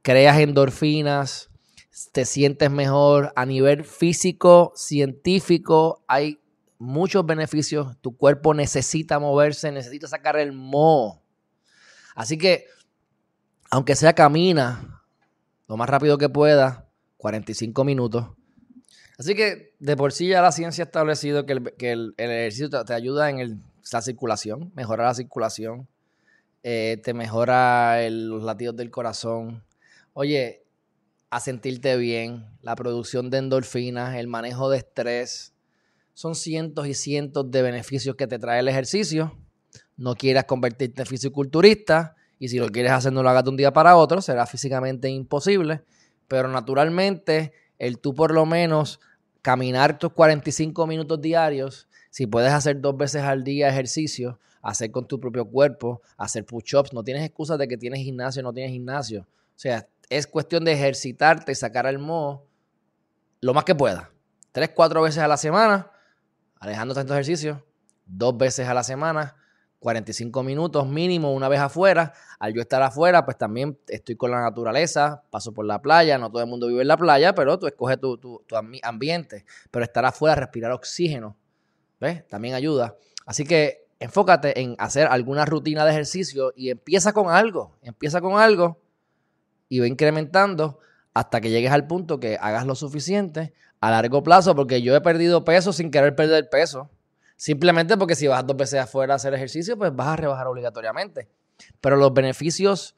Creas 0.01 0.39
endorfinas, 0.39 1.49
te 2.11 2.25
sientes 2.25 2.69
mejor 2.69 3.31
a 3.37 3.45
nivel 3.45 3.85
físico, 3.85 4.73
científico. 4.75 6.03
Hay 6.09 6.41
muchos 6.77 7.25
beneficios. 7.25 7.95
Tu 8.01 8.17
cuerpo 8.17 8.53
necesita 8.53 9.17
moverse, 9.17 9.71
necesita 9.71 10.09
sacar 10.09 10.35
el 10.35 10.51
moho. 10.51 11.21
Así 12.15 12.37
que, 12.37 12.65
aunque 13.69 13.95
sea 13.95 14.11
camina 14.11 15.05
lo 15.69 15.77
más 15.77 15.87
rápido 15.87 16.17
que 16.17 16.27
pueda, 16.27 16.89
45 17.15 17.85
minutos. 17.85 18.34
Así 19.17 19.34
que 19.34 19.74
de 19.79 19.95
por 19.95 20.12
sí 20.12 20.27
ya 20.27 20.41
la 20.41 20.51
ciencia 20.51 20.84
ha 20.84 20.88
establecido 20.88 21.45
que 21.45 21.53
el, 21.91 22.13
ejercicio 22.17 22.69
te, 22.69 22.93
ayuda 22.93 23.29
en 23.29 23.63
la 23.91 24.01
circulación, 24.01 24.72
mejora 24.75 25.05
la 25.05 25.13
circulación, 25.13 25.88
eh, 26.63 27.00
te 27.03 27.13
mejora 27.13 28.10
los 28.10 28.43
latidos 28.43 28.75
del 28.75 28.91
corazón. 28.91 29.63
Oye, 30.13 30.63
a 31.29 31.39
sentirte 31.39 31.95
bien, 31.98 32.45
la 32.62 32.75
producción 32.75 33.29
de 33.29 33.38
endorfinas, 33.38 34.15
el 34.15 34.27
manejo 34.27 34.69
de 34.69 34.77
estrés, 34.77 35.53
son 36.13 36.34
cientos 36.34 36.88
y 36.88 36.93
cientos 36.93 37.51
de 37.51 37.62
beneficios 37.62 38.15
que 38.15 38.25
te 38.25 38.39
trae 38.39 38.60
el 38.62 38.67
ejercicio. 38.67 39.38
No 39.98 40.15
quieras 40.15 40.45
convertirte 40.45 41.01
en 41.01 41.07
fisiculturista 41.07 42.15
y 42.39 42.50
si 42.50 42.57
lo 42.57 42.69
quieres 42.69 42.91
hacer 42.91 43.13
no 43.13 43.22
lo 43.22 43.29
hagas 43.29 43.43
de 43.43 43.50
un 43.50 43.57
día 43.57 43.74
para 43.74 43.95
otro, 43.95 44.22
será 44.22 44.45
físicamente 44.45 45.10
imposible. 45.10 45.84
Pero 46.27 46.48
naturalmente, 46.48 47.53
el 47.79 48.00
tú 48.00 48.13
por 48.13 48.34
lo 48.34 48.46
menos 48.46 49.00
caminar 49.41 50.00
tus 50.00 50.12
45 50.13 50.88
minutos 50.88 51.22
diarios, 51.22 51.88
si 52.10 52.27
puedes 52.27 52.51
hacer 52.51 52.82
dos 52.82 52.98
veces 52.98 53.24
al 53.24 53.44
día 53.44 53.70
ejercicio, 53.70 54.39
hacer 54.62 54.91
con 54.91 55.08
tu 55.08 55.20
propio 55.20 55.46
cuerpo, 55.46 56.01
hacer 56.17 56.46
push-ups, 56.46 56.94
no 56.94 57.03
tienes 57.03 57.24
excusas 57.24 57.58
de 57.58 57.67
que 57.67 57.77
tienes 57.77 58.00
gimnasio 58.00 58.41
o 58.41 58.44
no 58.44 58.53
tienes 58.53 58.72
gimnasio. 58.72 59.22
O 59.22 59.60
sea, 59.60 59.88
es 60.10 60.25
cuestión 60.25 60.65
de 60.65 60.74
ejercitarte 60.74 61.51
y 61.51 61.55
sacar 61.55 61.86
el 61.86 62.00
moho 62.00 62.48
lo 63.41 63.53
más 63.53 63.63
que 63.63 63.75
puedas. 63.75 64.08
Tres, 64.51 64.72
cuatro 64.74 65.01
veces 65.01 65.22
a 65.22 65.27
la 65.27 65.38
semana 65.38 65.91
alejando 66.60 66.96
tanto 66.96 67.13
ejercicio, 67.13 67.63
dos 68.05 68.38
veces 68.38 68.67
a 68.67 68.74
la 68.74 68.84
semana, 68.84 69.36
45 69.79 70.44
minutos 70.44 70.88
mínimo 70.88 71.34
una 71.34 71.48
vez 71.48 71.60
afuera. 71.60 72.13
Al 72.39 72.53
yo 72.53 72.62
estar 72.62 72.82
afuera, 72.82 73.25
pues 73.25 73.38
también 73.38 73.77
estoy 73.88 74.15
con 74.15 74.32
la 74.32 74.41
naturaleza, 74.41 75.24
paso 75.29 75.53
por 75.53 75.65
la 75.65 75.82
playa, 75.82 76.17
no 76.17 76.32
todo 76.32 76.41
el 76.41 76.50
mundo 76.50 76.67
vive 76.67 76.82
en 76.82 76.88
la 76.88 76.98
playa, 76.98 77.36
pero 77.36 77.60
tú 77.60 77.67
escoges 77.67 78.00
tu, 78.00 78.17
tu, 78.17 78.41
ambiente. 78.84 79.46
Pero 79.72 79.86
estar 79.86 80.05
afuera, 80.05 80.36
respirar 80.36 80.72
oxígeno, 80.72 81.38
¿ves? 82.00 82.27
También 82.27 82.55
ayuda. 82.55 82.96
Así 83.25 83.46
que 83.46 83.86
enfócate 84.00 84.60
en 84.60 84.75
hacer 84.79 85.08
alguna 85.08 85.46
rutina 85.46 85.86
de 85.86 85.91
ejercicio 85.91 86.53
y 86.55 86.70
empieza 86.70 87.13
con 87.13 87.29
algo, 87.29 87.75
empieza 87.82 88.22
con 88.22 88.39
algo 88.39 88.79
y 89.70 89.79
va 89.79 89.88
incrementando 89.88 90.79
hasta 91.13 91.41
que 91.41 91.50
llegues 91.50 91.72
al 91.72 91.88
punto 91.88 92.20
que 92.20 92.38
hagas 92.39 92.65
lo 92.65 92.75
suficiente 92.75 93.53
a 93.79 93.91
largo 93.91 94.24
plazo, 94.24 94.55
porque 94.55 94.82
yo 94.82 94.96
he 94.96 95.01
perdido 95.01 95.46
peso 95.46 95.74
sin 95.74 95.91
querer 95.91 96.15
perder 96.15 96.50
peso. 96.50 96.89
Simplemente 97.35 97.97
porque 97.97 98.15
si 98.15 98.27
vas 98.27 98.45
dos 98.45 98.55
veces 98.55 98.79
afuera 98.79 99.13
a 99.13 99.15
hacer 99.17 99.33
ejercicio, 99.33 99.77
pues 99.77 99.95
vas 99.95 100.07
a 100.07 100.15
rebajar 100.15 100.47
obligatoriamente. 100.47 101.29
Pero 101.81 101.97
los 101.97 102.13
beneficios 102.13 102.95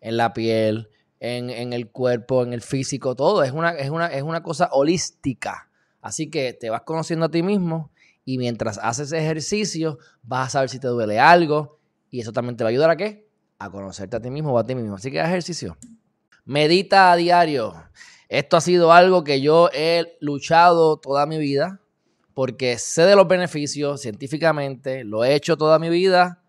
en 0.00 0.16
la 0.16 0.32
piel, 0.32 0.90
en, 1.18 1.72
el 1.72 1.90
cuerpo, 1.90 2.42
en 2.42 2.52
el 2.52 2.62
físico, 2.62 3.16
todo, 3.16 3.42
es 3.42 3.52
una, 3.52 3.70
es, 3.70 3.90
una, 3.90 4.06
es 4.06 4.22
una 4.22 4.42
cosa 4.42 4.68
holística. 4.72 5.68
Así 6.00 6.30
que 6.30 6.52
te 6.52 6.70
vas 6.70 6.82
conociendo 6.82 7.26
a 7.26 7.30
ti 7.30 7.42
mismo 7.42 7.90
y 8.24 8.38
mientras 8.38 8.78
haces 8.78 9.12
ejercicio 9.12 9.98
vas 10.22 10.48
a 10.48 10.50
saber 10.50 10.68
si 10.68 10.78
te 10.78 10.88
duele 10.88 11.18
algo 11.18 11.78
y 12.10 12.20
eso 12.20 12.32
también 12.32 12.56
te 12.56 12.62
va 12.62 12.68
a 12.68 12.72
ayudar 12.72 12.90
a 12.90 12.96
qué? 12.96 13.28
A 13.58 13.70
conocerte 13.70 14.16
a 14.16 14.20
ti 14.20 14.30
mismo 14.30 14.52
o 14.52 14.58
a 14.58 14.64
ti 14.64 14.74
mismo. 14.74 14.94
Así 14.94 15.10
que 15.10 15.20
ejercicio. 15.20 15.76
Medita 16.44 17.10
a 17.10 17.16
diario. 17.16 17.74
Esto 18.28 18.56
ha 18.56 18.60
sido 18.60 18.92
algo 18.92 19.24
que 19.24 19.40
yo 19.40 19.70
he 19.72 20.16
luchado 20.20 20.98
toda 20.98 21.26
mi 21.26 21.38
vida 21.38 21.80
porque 22.36 22.76
sé 22.76 23.06
de 23.06 23.16
los 23.16 23.26
beneficios 23.26 24.02
científicamente, 24.02 25.04
lo 25.04 25.24
he 25.24 25.34
hecho 25.34 25.56
toda 25.56 25.78
mi 25.78 25.88
vida, 25.88 26.42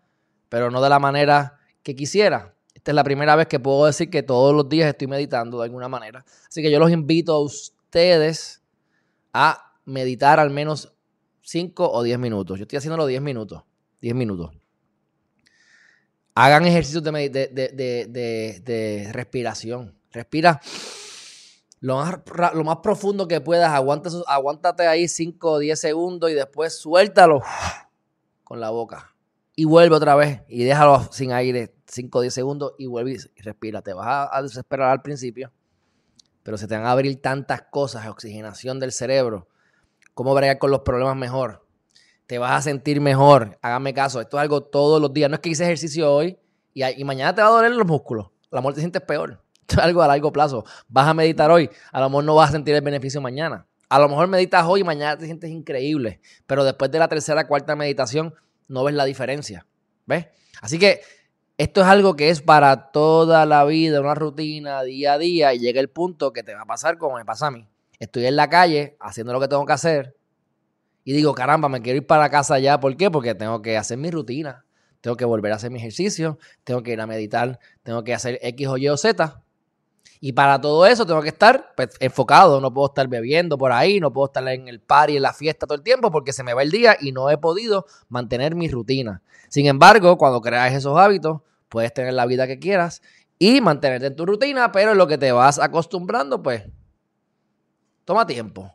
pero 0.50 0.70
no 0.70 0.82
de 0.82 0.90
la 0.90 0.98
manera 0.98 1.60
que 1.82 1.96
quisiera. 1.96 2.54
Esta 2.74 2.90
es 2.90 2.94
la 2.94 3.02
primera 3.02 3.34
vez 3.36 3.46
que 3.46 3.58
puedo 3.58 3.86
decir 3.86 4.10
que 4.10 4.22
todos 4.22 4.54
los 4.54 4.68
días 4.68 4.86
estoy 4.86 5.06
meditando 5.06 5.56
de 5.56 5.64
alguna 5.64 5.88
manera. 5.88 6.26
Así 6.46 6.60
que 6.60 6.70
yo 6.70 6.78
los 6.78 6.90
invito 6.90 7.32
a 7.32 7.40
ustedes 7.40 8.60
a 9.32 9.72
meditar 9.86 10.38
al 10.38 10.50
menos 10.50 10.92
5 11.40 11.90
o 11.90 12.02
10 12.02 12.18
minutos. 12.18 12.58
Yo 12.58 12.64
estoy 12.64 12.76
haciéndolo 12.76 13.06
10 13.06 13.22
minutos. 13.22 13.62
10 14.02 14.14
minutos. 14.14 14.50
Hagan 16.34 16.66
ejercicios 16.66 17.02
de, 17.02 17.30
de 18.62 19.10
respiración. 19.10 19.94
Respira 20.12 20.60
lo 21.80 21.96
más, 21.96 22.18
lo 22.54 22.64
más 22.64 22.78
profundo 22.78 23.28
que 23.28 23.40
puedas, 23.40 23.72
aguántate, 23.72 24.86
ahí 24.86 25.06
5 25.06 25.50
o 25.50 25.58
10 25.58 25.78
segundos 25.78 26.30
y 26.30 26.34
después 26.34 26.76
suéltalo 26.76 27.42
con 28.44 28.60
la 28.60 28.70
boca. 28.70 29.14
Y 29.54 29.64
vuelve 29.64 29.96
otra 29.96 30.14
vez 30.14 30.42
y 30.48 30.64
déjalo 30.64 31.08
sin 31.12 31.32
aire 31.32 31.74
5 31.86 32.18
o 32.18 32.22
10 32.22 32.34
segundos 32.34 32.72
y 32.78 32.86
vuelve 32.86 33.16
y 33.34 33.42
respira. 33.42 33.82
Te 33.82 33.92
vas 33.92 34.28
a, 34.32 34.42
desesperar 34.42 34.90
al 34.90 35.02
principio, 35.02 35.52
pero 36.42 36.56
se 36.56 36.66
te 36.66 36.76
van 36.76 36.86
a 36.86 36.92
abrir 36.92 37.20
tantas 37.20 37.62
cosas, 37.70 38.06
oxigenación 38.06 38.80
del 38.80 38.92
cerebro, 38.92 39.48
cómo 40.14 40.34
bregar 40.34 40.58
con 40.58 40.70
los 40.70 40.80
problemas 40.80 41.16
mejor. 41.16 41.64
Te 42.26 42.38
vas 42.38 42.52
a 42.52 42.62
sentir 42.62 43.00
mejor. 43.00 43.58
Hágame 43.62 43.94
caso, 43.94 44.20
esto 44.20 44.36
es 44.36 44.42
algo 44.42 44.62
todos 44.62 45.00
los 45.00 45.12
días. 45.12 45.30
No 45.30 45.36
es 45.36 45.40
que 45.40 45.48
hice 45.48 45.64
ejercicio 45.64 46.12
hoy 46.12 46.38
y, 46.74 46.84
y 46.84 47.04
mañana 47.04 47.34
te 47.34 47.40
va 47.40 47.48
a 47.48 47.52
doler 47.52 47.72
los 47.72 47.86
músculos. 47.86 48.28
La 48.50 48.60
muerte 48.60 48.76
te 48.76 48.82
sientes 48.82 49.02
peor. 49.02 49.42
algo 49.76 50.02
a 50.02 50.08
largo 50.08 50.32
plazo. 50.32 50.64
Vas 50.88 51.06
a 51.06 51.14
meditar 51.14 51.50
hoy, 51.50 51.70
a 51.92 52.00
lo 52.00 52.08
mejor 52.08 52.24
no 52.24 52.34
vas 52.34 52.50
a 52.50 52.52
sentir 52.52 52.74
el 52.74 52.80
beneficio 52.80 53.20
mañana. 53.20 53.66
A 53.88 53.98
lo 53.98 54.08
mejor 54.08 54.28
meditas 54.28 54.66
hoy 54.66 54.80
y 54.80 54.84
mañana 54.84 55.16
te 55.16 55.24
sientes 55.24 55.50
increíble, 55.50 56.20
pero 56.46 56.64
después 56.64 56.90
de 56.90 56.98
la 56.98 57.08
tercera, 57.08 57.46
cuarta 57.46 57.74
meditación 57.74 58.34
no 58.66 58.84
ves 58.84 58.94
la 58.94 59.04
diferencia. 59.04 59.66
¿Ves? 60.06 60.26
Así 60.60 60.78
que 60.78 61.00
esto 61.56 61.80
es 61.80 61.86
algo 61.86 62.14
que 62.14 62.30
es 62.30 62.42
para 62.42 62.90
toda 62.90 63.46
la 63.46 63.64
vida, 63.64 64.00
una 64.00 64.14
rutina 64.14 64.82
día 64.82 65.14
a 65.14 65.18
día 65.18 65.54
y 65.54 65.58
llega 65.58 65.80
el 65.80 65.88
punto 65.88 66.32
que 66.32 66.42
te 66.42 66.54
va 66.54 66.62
a 66.62 66.66
pasar 66.66 66.98
como 66.98 67.16
me 67.16 67.24
pasa 67.24 67.46
a 67.46 67.50
mí. 67.50 67.66
Estoy 67.98 68.26
en 68.26 68.36
la 68.36 68.48
calle 68.48 68.96
haciendo 69.00 69.32
lo 69.32 69.40
que 69.40 69.48
tengo 69.48 69.64
que 69.64 69.72
hacer 69.72 70.16
y 71.04 71.12
digo, 71.14 71.34
caramba, 71.34 71.68
me 71.68 71.80
quiero 71.80 71.96
ir 71.96 72.06
para 72.06 72.28
casa 72.28 72.58
ya. 72.58 72.78
¿Por 72.78 72.96
qué? 72.96 73.10
Porque 73.10 73.34
tengo 73.34 73.62
que 73.62 73.78
hacer 73.78 73.96
mi 73.96 74.10
rutina, 74.10 74.66
tengo 75.00 75.16
que 75.16 75.24
volver 75.24 75.52
a 75.52 75.56
hacer 75.56 75.70
mi 75.70 75.78
ejercicio, 75.78 76.38
tengo 76.64 76.82
que 76.82 76.92
ir 76.92 77.00
a 77.00 77.06
meditar, 77.06 77.58
tengo 77.82 78.04
que 78.04 78.12
hacer 78.12 78.38
X 78.42 78.68
o 78.68 78.76
Y 78.76 78.88
o 78.88 78.96
Z 78.96 79.42
y 80.20 80.32
para 80.32 80.60
todo 80.60 80.86
eso 80.86 81.06
tengo 81.06 81.22
que 81.22 81.28
estar 81.28 81.72
pues, 81.76 81.90
enfocado, 82.00 82.60
no 82.60 82.72
puedo 82.72 82.88
estar 82.88 83.06
bebiendo 83.08 83.56
por 83.56 83.72
ahí, 83.72 84.00
no 84.00 84.12
puedo 84.12 84.26
estar 84.26 84.46
en 84.48 84.68
el 84.68 84.80
party, 84.80 85.16
en 85.16 85.22
la 85.22 85.32
fiesta 85.32 85.66
todo 85.66 85.76
el 85.76 85.82
tiempo 85.82 86.10
porque 86.10 86.32
se 86.32 86.42
me 86.42 86.54
va 86.54 86.62
el 86.62 86.70
día 86.70 86.96
y 87.00 87.12
no 87.12 87.30
he 87.30 87.38
podido 87.38 87.86
mantener 88.08 88.54
mi 88.54 88.68
rutina. 88.68 89.22
Sin 89.48 89.66
embargo, 89.66 90.18
cuando 90.18 90.40
creas 90.40 90.74
esos 90.74 90.98
hábitos, 90.98 91.40
puedes 91.68 91.92
tener 91.92 92.14
la 92.14 92.26
vida 92.26 92.46
que 92.46 92.58
quieras 92.58 93.02
y 93.38 93.60
mantenerte 93.60 94.06
en 94.06 94.16
tu 94.16 94.26
rutina, 94.26 94.72
pero 94.72 94.92
en 94.92 94.98
lo 94.98 95.06
que 95.06 95.18
te 95.18 95.30
vas 95.32 95.58
acostumbrando, 95.58 96.42
pues 96.42 96.64
toma 98.04 98.26
tiempo, 98.26 98.72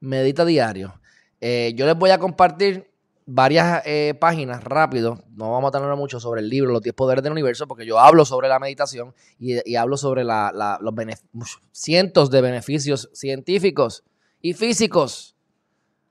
medita 0.00 0.44
diario. 0.44 1.00
Eh, 1.40 1.72
yo 1.76 1.86
les 1.86 1.96
voy 1.96 2.10
a 2.10 2.18
compartir 2.18 2.90
varias 3.30 3.82
eh, 3.84 4.14
páginas 4.18 4.64
rápido. 4.64 5.22
No 5.36 5.52
vamos 5.52 5.68
a 5.68 5.78
tener 5.78 5.94
mucho 5.96 6.18
sobre 6.18 6.40
el 6.40 6.48
libro 6.48 6.72
Los 6.72 6.80
10 6.80 6.94
Poderes 6.94 7.22
del 7.22 7.32
Universo, 7.32 7.68
porque 7.68 7.84
yo 7.84 7.98
hablo 7.98 8.24
sobre 8.24 8.48
la 8.48 8.58
meditación 8.58 9.14
y, 9.38 9.76
hablo 9.76 9.98
sobre 9.98 10.24
los 10.24 11.60
cientos 11.70 12.30
de 12.30 12.40
beneficios 12.40 13.10
científicos 13.12 14.02
y 14.40 14.54
físicos 14.54 15.36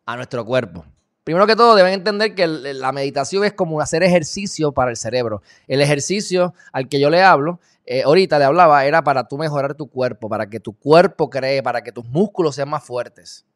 a 0.06 0.16
nuestro 0.16 0.46
cuerpo. 0.46 0.86
Primero 1.24 1.48
que 1.48 1.56
todo, 1.56 1.76
deben 1.76 1.94
entender 1.94 2.36
que 2.36 2.46
la 2.46 2.92
meditación 2.92 3.44
es 3.44 3.54
como 3.54 3.82
hacer 3.82 4.04
ejercicio 4.04 4.72
para 4.72 4.92
el 4.92 4.96
cerebro. 4.96 5.42
El 5.68 5.82
ejercicio 5.82 6.54
al 6.72 6.88
que 6.88 7.00
yo 7.00 7.10
le 7.10 7.24
hablo, 7.24 7.60
eh, 7.88 8.04
ahorita 8.04 8.38
le 8.38 8.46
hablaba, 8.46 8.86
era 8.86 9.04
para 9.04 9.28
tú 9.28 9.40
mejorar 9.40 9.74
tu 9.74 9.90
cuerpo, 9.90 10.30
para 10.30 10.52
que 10.52 10.60
tu 10.60 10.78
cuerpo 10.78 11.32
cree, 11.32 11.64
para 11.64 11.82
que 11.82 11.92
tus 11.92 12.06
músculos 12.06 12.54
sean 12.56 12.70
más 12.70 12.84
fuertes. 12.84 13.47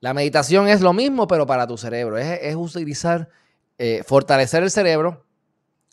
La 0.00 0.14
meditación 0.14 0.68
es 0.68 0.80
lo 0.80 0.92
mismo, 0.92 1.26
pero 1.26 1.46
para 1.46 1.66
tu 1.66 1.76
cerebro. 1.76 2.18
Es, 2.18 2.54
utilizar, 2.54 3.28
eh, 3.78 4.02
fortalecer 4.06 4.62
el 4.62 4.70
cerebro, 4.70 5.26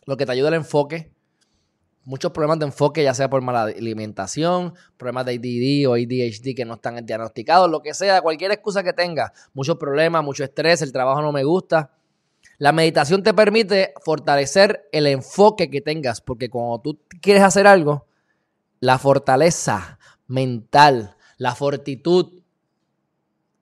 lo 0.04 0.16
que 0.16 0.26
te 0.26 0.32
ayuda 0.32 0.48
al 0.48 0.54
enfoque. 0.54 1.12
Muchos 2.04 2.30
problemas 2.30 2.60
de 2.60 2.66
enfoque, 2.66 3.02
ya 3.02 3.14
sea 3.14 3.28
por 3.28 3.42
mala 3.42 3.62
alimentación, 3.62 4.74
problemas 4.96 5.26
de 5.26 5.32
ADD 5.32 5.88
o 5.90 5.94
ADHD 5.94 6.54
que 6.54 6.64
no 6.64 6.74
están 6.74 7.04
diagnosticados, 7.04 7.68
lo 7.68 7.82
que 7.82 7.94
sea, 7.94 8.22
cualquier 8.22 8.52
excusa 8.52 8.84
que 8.84 8.92
tenga. 8.92 9.32
Muchos 9.54 9.76
problemas, 9.76 10.22
mucho 10.22 10.44
estrés, 10.44 10.82
el 10.82 10.92
trabajo 10.92 11.20
no 11.20 11.32
me 11.32 11.42
gusta. 11.42 11.90
La 12.58 12.70
meditación 12.70 13.24
te 13.24 13.34
permite 13.34 13.92
fortalecer 14.04 14.88
el 14.92 15.08
enfoque 15.08 15.68
que 15.68 15.80
tengas, 15.80 16.20
porque 16.20 16.48
cuando 16.48 16.80
tú 16.80 17.00
quieres 17.20 17.42
hacer 17.42 17.66
algo, 17.66 18.06
la 18.78 18.98
fortaleza 18.98 19.98
mental, 20.28 21.16
la 21.38 21.56
fortitud 21.56 22.44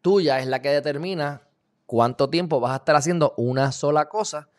tuya 0.05 0.39
es 0.39 0.47
la 0.47 0.61
que 0.61 0.69
determina 0.69 1.41
cuánto 1.87 2.29
tiempo 2.29 2.61
vas 2.61 2.73
a 2.73 2.77
estar 2.77 2.95
haciendo 2.95 3.33
una 3.39 3.73
sola 3.73 4.07
cosa 4.11 4.51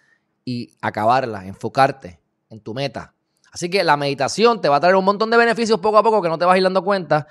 y 0.44 0.72
acabarla, 0.82 1.46
enfocarte 1.46 2.20
en 2.50 2.62
tu 2.62 2.74
meta. 2.74 3.14
Así 3.52 3.70
que 3.70 3.84
la 3.84 3.96
meditación 3.96 4.60
te 4.60 4.70
va 4.70 4.78
a 4.78 4.80
traer 4.80 4.96
un 4.96 5.06
montón 5.06 5.30
de 5.30 5.38
beneficios 5.38 5.80
poco 5.80 6.00
a 6.00 6.04
poco 6.04 6.20
que 6.24 6.30
no 6.30 6.40
te 6.40 6.46
vas 6.46 6.56
a 6.56 6.58
ir 6.58 6.64
dando 6.64 6.84
cuenta. 6.84 7.28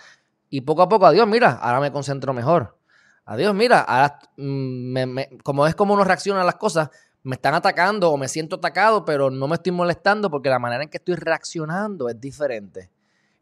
Y 0.48 0.60
poco 0.60 0.82
a 0.82 0.88
poco, 0.88 1.06
adiós, 1.06 1.26
mira, 1.26 1.54
ahora 1.54 1.80
me 1.80 1.90
concentro 1.90 2.32
mejor. 2.32 2.78
Adiós, 3.24 3.52
mira, 3.52 3.80
ahora 3.80 4.20
mm, 4.36 5.40
como 5.42 5.66
es 5.66 5.74
como 5.74 5.94
uno 5.94 6.04
reacciona 6.04 6.42
a 6.42 6.44
las 6.44 6.54
cosas, 6.54 6.90
me 7.24 7.34
están 7.34 7.54
atacando 7.54 8.12
o 8.12 8.16
me 8.16 8.28
siento 8.28 8.56
atacado, 8.56 9.04
pero 9.04 9.28
no 9.28 9.48
me 9.48 9.56
estoy 9.56 9.72
molestando 9.72 10.30
porque 10.30 10.50
la 10.50 10.60
manera 10.60 10.84
en 10.84 10.88
que 10.88 10.98
estoy 10.98 11.16
reaccionando 11.16 12.08
es 12.08 12.20
diferente. 12.20 12.90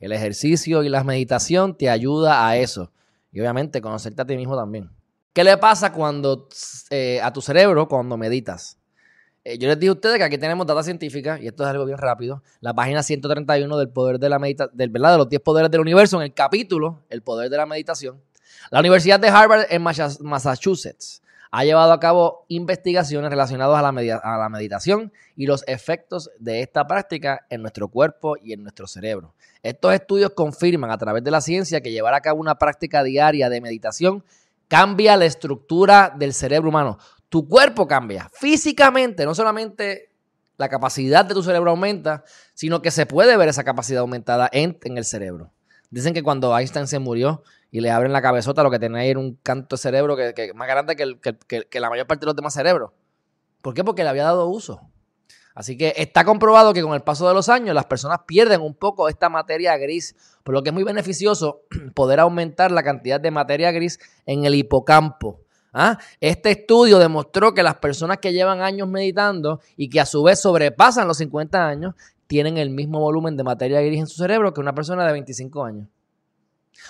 El 0.01 0.13
ejercicio 0.13 0.83
y 0.83 0.89
la 0.89 1.05
meditación 1.05 1.77
te 1.77 1.91
ayuda 1.91 2.49
a 2.49 2.57
eso. 2.57 2.91
Y 3.33 3.41
obviamente 3.41 3.81
conocerte 3.81 4.23
a 4.23 4.27
ti 4.27 4.37
mismo 4.37 4.57
también. 4.57 4.91
¿Qué 5.33 5.43
le 5.43 5.57
pasa 5.57 5.93
cuando 5.93 6.49
eh, 6.91 7.21
a 7.23 7.33
tu 7.33 7.41
cerebro 7.41 7.89
cuando 7.89 8.17
meditas? 8.17 8.79
Eh, 9.45 9.59
yo 9.59 9.69
les 9.69 9.79
dije 9.79 9.89
a 9.89 9.95
ustedes 9.95 10.19
que 10.19 10.25
aquí 10.25 10.39
tenemos 10.39 10.67
data 10.67 10.83
científica, 10.83 11.39
y 11.41 11.49
esto 11.49 11.65
es 11.65 11.71
algo 11.71 11.87
bien 11.87 11.99
rápido. 11.99 12.43
La 12.61 12.75
página 12.75 13.03
131 13.03 13.77
del 13.79 13.89
poder 13.89 14.19
de 14.19 14.29
la 14.29 14.39
meditación, 14.39 14.77
¿verdad? 14.93 15.13
de 15.13 15.19
los 15.19 15.29
10 15.29 15.43
poderes 15.43 15.71
del 15.71 15.81
universo, 15.81 16.19
en 16.19 16.25
el 16.25 16.35
capítulo 16.35 17.05
El 17.09 17.23
poder 17.23 17.51
de 17.51 17.57
la 17.57 17.67
meditación. 17.67 18.21
La 18.71 18.81
Universidad 18.81 19.19
de 19.19 19.29
Harvard 19.29 19.67
en 19.71 19.83
Massachusetts 19.83 21.22
ha 21.55 21.65
llevado 21.65 21.93
a 21.93 22.01
cabo 22.01 22.47
investigaciones 22.49 23.31
relacionadas 23.31 23.79
a 23.79 23.93
la, 23.93 24.17
a 24.17 24.39
la 24.39 24.49
meditación 24.49 25.13
y 25.37 25.47
los 25.47 25.63
efectos 25.67 26.31
de 26.39 26.63
esta 26.63 26.87
práctica 26.87 27.47
en 27.51 27.61
nuestro 27.61 27.89
cuerpo 27.89 28.37
y 28.43 28.55
en 28.55 28.63
nuestro 28.63 28.87
cerebro. 28.87 29.35
Estos 29.63 29.93
estudios 29.93 30.31
confirman 30.31 30.91
a 30.91 30.97
través 30.97 31.23
de 31.23 31.31
la 31.31 31.43
ciencia 31.43 31.83
que 31.83 31.93
llevar 31.93 32.15
a 32.15 32.23
cabo 32.23 32.41
una 32.41 32.55
práctica 32.55 33.05
diaria 33.05 33.51
de 33.51 33.61
meditación 33.61 34.25
cambia 34.67 35.19
la 35.19 35.27
estructura 35.27 36.11
del 36.17 36.33
cerebro 36.33 36.71
humano. 36.71 36.99
Tu 37.29 37.47
cuerpo 37.47 37.87
cambia 37.87 38.31
físicamente, 38.33 39.27
no 39.27 39.35
solamente 39.35 40.09
la 40.57 40.71
capacidad 40.71 41.27
de 41.27 41.35
tu 41.35 41.43
cerebro 41.43 41.71
aumenta, 41.71 42.25
sino 42.55 42.81
que 42.81 42.91
se 42.91 43.05
puede 43.05 43.37
ver 43.37 43.51
esa 43.51 43.63
capacidad 43.63 44.01
aumentada 44.01 44.49
en, 44.53 44.79
en 44.85 44.97
el 44.97 45.05
cerebro. 45.05 45.53
Dicen 45.91 46.15
que 46.15 46.23
cuando 46.23 46.57
Einstein 46.59 46.87
se 46.87 46.99
murió 46.99 47.43
y 47.73 47.81
le 47.81 47.91
abren 47.91 48.13
la 48.13 48.21
cabezota, 48.21 48.63
lo 48.63 48.71
que 48.71 48.79
tenía 48.79 49.01
ahí 49.01 49.09
era 49.09 49.19
un 49.19 49.39
canto 49.43 49.77
de 49.77 49.81
cerebro 49.81 50.15
que, 50.15 50.35
que 50.35 50.53
más 50.53 50.69
grande 50.69 50.95
que, 50.95 51.81
la 51.81 51.89
mayor 51.89 52.07
parte 52.07 52.21
de 52.21 52.27
los 52.27 52.37
demás 52.37 52.53
cerebros. 52.53 52.93
¿Por 53.63 53.73
qué? 53.73 53.83
Porque 53.83 54.05
le 54.05 54.11
había 54.11 54.25
dado 54.25 54.47
uso. 54.47 54.83
Así 55.55 55.79
que 55.79 55.95
está 55.97 56.23
comprobado 56.25 56.75
que 56.75 56.83
con 56.83 56.93
el 56.93 57.01
paso 57.01 57.27
de 57.27 57.33
los 57.33 57.49
años 57.49 57.75
las 57.75 57.87
personas 57.87 58.21
pierden 58.27 58.61
un 58.61 58.75
poco 58.75 59.09
esta 59.09 59.31
materia 59.31 59.75
gris, 59.79 60.15
por 60.45 60.53
lo 60.53 60.63
que 60.63 60.69
es 60.69 60.75
muy 60.75 60.85
beneficioso 60.85 61.63
poder 61.95 62.21
aumentar 62.21 62.71
la 62.71 62.83
cantidad 62.83 63.19
de 63.19 63.31
materia 63.31 63.73
gris 63.73 63.99
en 64.27 64.45
el 64.45 64.55
hipocampo. 64.55 65.41
¿Ah? 65.73 65.99
Este 66.21 66.51
estudio 66.51 66.99
demostró 66.99 67.55
que 67.55 67.63
las 67.63 67.77
personas 67.77 68.19
que 68.19 68.35
llevan 68.35 68.61
años 68.61 68.87
meditando 68.87 69.61
y 69.79 69.89
que 69.89 70.01
a 70.01 70.05
su 70.05 70.23
vez 70.23 70.43
sobrepasan 70.43 71.09
los 71.09 71.17
50 71.17 71.67
años 71.67 71.95
tienen 72.27 72.59
el 72.59 72.69
mismo 72.69 73.01
volumen 73.01 73.39
de 73.39 73.45
materia 73.45 73.81
gris 73.81 74.01
en 74.01 74.07
su 74.07 74.17
cerebro 74.17 74.53
que 74.53 74.61
una 74.61 74.75
persona 74.75 75.07
de 75.07 75.13
25 75.13 75.65
años. 75.65 75.89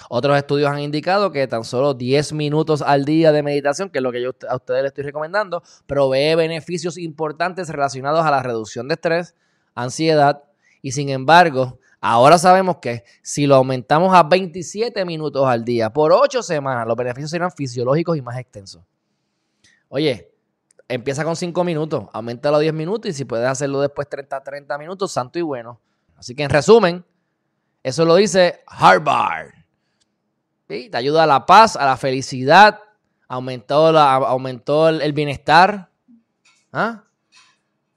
Otros 0.09 0.37
estudios 0.37 0.71
han 0.71 0.81
indicado 0.81 1.33
que 1.33 1.47
tan 1.47 1.65
solo 1.65 1.95
10 1.95 2.33
minutos 2.33 2.83
al 2.83 3.05
día 3.05 3.33
de 3.33 3.43
meditación, 3.43 3.91
que 3.91 3.99
es 3.99 4.03
lo 4.03 4.13
que 4.13 4.23
yo 4.23 4.31
a 4.49 4.57
ustedes 4.57 4.83
les 4.83 4.91
estoy 4.91 5.05
recomendando, 5.05 5.63
provee 5.87 6.35
beneficios 6.35 6.99
importantes 6.99 7.69
relacionados 7.69 8.25
a 8.25 8.31
la 8.31 8.43
reducción 8.43 8.89
de 8.89 8.95
estrés, 8.95 9.35
ansiedad 9.75 10.45
y 10.83 10.93
sin 10.93 11.09
embargo, 11.09 11.79
ahora 12.01 12.37
sabemos 12.37 12.79
que 12.79 13.05
si 13.23 13.47
lo 13.47 13.55
aumentamos 13.55 14.15
a 14.15 14.25
27 14.25 15.05
minutos 15.05 15.47
al 15.47 15.65
día 15.65 15.93
por 15.93 16.13
8 16.13 16.43
semanas, 16.43 16.87
los 16.87 16.97
beneficios 16.97 17.31
serán 17.31 17.53
fisiológicos 17.53 18.17
y 18.17 18.23
más 18.23 18.37
extensos. 18.39 18.83
Oye, 19.89 20.33
empieza 20.89 21.25
con 21.25 21.37
5 21.37 21.65
minutos, 21.65 22.07
aumenta 22.13 22.49
a 22.49 22.59
10 22.59 22.75
minutos 22.75 23.11
y 23.11 23.15
si 23.15 23.25
puedes 23.25 23.47
hacerlo 23.47 23.81
después 23.81 24.09
30, 24.09 24.43
30 24.43 24.77
minutos, 24.79 25.13
santo 25.13 25.39
y 25.39 25.43
bueno. 25.43 25.81
Así 26.17 26.35
que 26.35 26.43
en 26.43 26.51
resumen, 26.51 27.05
eso 27.83 28.05
lo 28.05 28.17
dice 28.17 28.63
Harvard. 28.67 29.62
Te 30.91 30.97
ayuda 30.97 31.25
a 31.25 31.27
la 31.27 31.47
paz, 31.47 31.77
a 31.77 31.85
la 31.87 31.97
felicidad, 31.97 32.81
aumentó, 33.29 33.93
la, 33.93 34.15
aumentó 34.15 34.89
el, 34.89 35.13
bienestar. 35.13 35.91
¿Ah? 36.73 37.05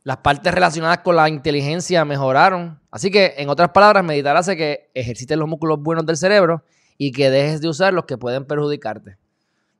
Las 0.03 0.17
partes 0.17 0.53
relacionadas 0.53 0.99
con 0.99 1.15
la 1.15 1.29
inteligencia 1.29 2.05
mejoraron. 2.05 2.79
Así 2.91 3.09
que, 3.09 3.35
en 3.37 3.49
otras 3.49 3.69
palabras, 3.69 4.03
meditar 4.03 4.37
hace 4.37 4.55
que 4.55 4.91
ejercites 4.93 5.37
los 5.37 5.47
músculos 5.47 5.81
buenos 5.81 6.05
del 6.05 6.17
cerebro 6.17 6.63
y 6.97 7.11
que 7.11 7.29
dejes 7.29 7.61
de 7.61 7.69
usar 7.69 7.93
los 7.93 8.05
que 8.05 8.17
pueden 8.17 8.45
perjudicarte. 8.45 9.17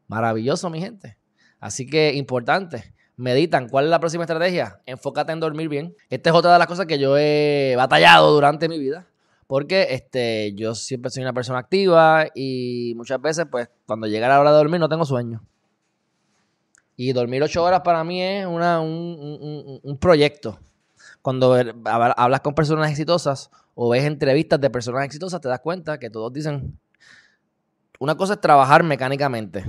Maravilloso, 0.08 0.70
mi 0.70 0.80
gente. 0.80 1.18
Así 1.60 1.86
que, 1.86 2.14
importante 2.14 2.96
meditan. 3.18 3.70
¿Cuál 3.70 3.86
es 3.86 3.92
la 3.92 4.00
próxima 4.00 4.24
estrategia? 4.24 4.82
Enfócate 4.86 5.32
en 5.32 5.40
dormir 5.40 5.70
bien. 5.70 5.96
Esta 6.10 6.30
es 6.30 6.36
otra 6.36 6.54
de 6.54 6.60
las 6.60 6.68
cosas 6.68 6.86
que 6.86 7.00
yo 7.00 7.18
he 7.18 7.76
batallado 7.78 8.34
durante 8.34 8.68
mi 8.70 8.80
vida. 8.80 9.08
Porque 9.48 9.88
este, 9.92 10.54
yo 10.56 10.74
siempre 10.74 11.12
soy 11.12 11.24
una 11.24 11.34
persona 11.34 11.60
activa 11.60 12.26
y 12.34 12.94
muchas 12.96 13.22
veces, 13.22 13.46
pues, 13.50 13.70
cuando 13.86 14.08
llega 14.08 14.28
la 14.28 14.40
hora 14.40 14.52
de 14.52 14.58
dormir 14.58 14.80
no 14.80 14.90
tengo 14.90 15.06
sueño. 15.06 15.44
Y 16.96 17.14
dormir 17.14 17.44
ocho 17.44 17.64
horas 17.64 17.82
para 17.82 18.04
mí 18.04 18.22
es 18.22 18.46
una, 18.46 18.80
un, 18.82 19.80
un 19.84 19.98
proyecto. 19.98 20.60
Cuando 21.22 21.56
hablas 21.84 22.42
con 22.42 22.56
personas 22.56 22.90
exitosas 22.90 23.52
o 23.74 23.90
ves 23.90 24.06
entrevistas 24.06 24.62
de 24.62 24.70
personas 24.70 25.06
exitosas, 25.06 25.42
te 25.42 25.50
das 25.50 25.60
cuenta 25.60 26.00
que 26.00 26.10
todos 26.10 26.32
dicen, 26.32 26.80
una 28.00 28.16
cosa 28.16 28.36
es 28.36 28.42
trabajar 28.42 28.84
mecánicamente 28.84 29.64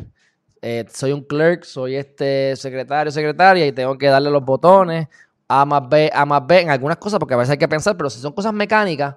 eh, 0.62 0.84
soy 0.92 1.12
un 1.12 1.22
clerk, 1.22 1.64
soy 1.64 1.96
este 1.96 2.56
secretario, 2.56 3.12
secretaria 3.12 3.66
y 3.66 3.72
tengo 3.72 3.96
que 3.98 4.06
darle 4.08 4.30
los 4.30 4.44
botones 4.44 5.06
A 5.48 5.64
más 5.64 5.88
B, 5.88 6.10
A 6.12 6.24
más 6.26 6.46
B 6.46 6.60
en 6.60 6.70
algunas 6.70 6.96
cosas 6.96 7.20
porque 7.20 7.34
a 7.34 7.36
veces 7.36 7.52
hay 7.52 7.58
que 7.58 7.68
pensar, 7.68 7.96
pero 7.96 8.10
si 8.10 8.20
son 8.20 8.32
cosas 8.32 8.52
mecánicas, 8.52 9.14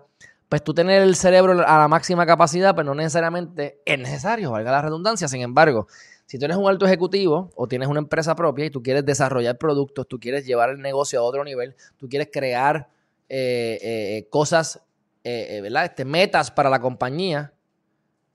pues 0.50 0.64
tú 0.64 0.74
tener 0.74 1.02
el 1.04 1.16
cerebro 1.16 1.54
a 1.54 1.78
la 1.78 1.88
máxima 1.88 2.26
capacidad, 2.26 2.74
pues 2.76 2.86
no 2.86 2.96
necesariamente 2.96 3.82
es 3.86 4.00
necesario, 4.00 4.52
valga 4.52 4.72
la 4.72 4.82
redundancia. 4.82 5.28
Sin 5.28 5.42
embargo, 5.42 5.88
si 6.26 6.38
tú 6.38 6.46
eres 6.46 6.58
un 6.58 6.68
alto 6.68 6.86
ejecutivo 6.86 7.52
o 7.56 7.68
tienes 7.68 7.88
una 7.88 8.00
empresa 8.00 8.36
propia 8.36 8.66
y 8.66 8.70
tú 8.70 8.82
quieres 8.84 9.06
desarrollar 9.06 9.58
productos, 9.58 10.08
tú 10.08 10.20
quieres 10.20 10.46
llevar 10.46 10.72
el 10.72 10.80
negocio 10.80 11.20
a 11.20 11.24
otro 11.24 11.44
nivel, 11.44 11.76
tú 11.98 12.10
quieres 12.10 12.30
crear 12.34 12.90
eh, 13.30 13.78
eh, 13.82 14.28
cosas, 14.30 14.82
¿verdad? 15.24 15.86
Este, 15.86 16.04
metas 16.06 16.50
para 16.50 16.72
la 16.72 16.82
compañía, 16.82 17.54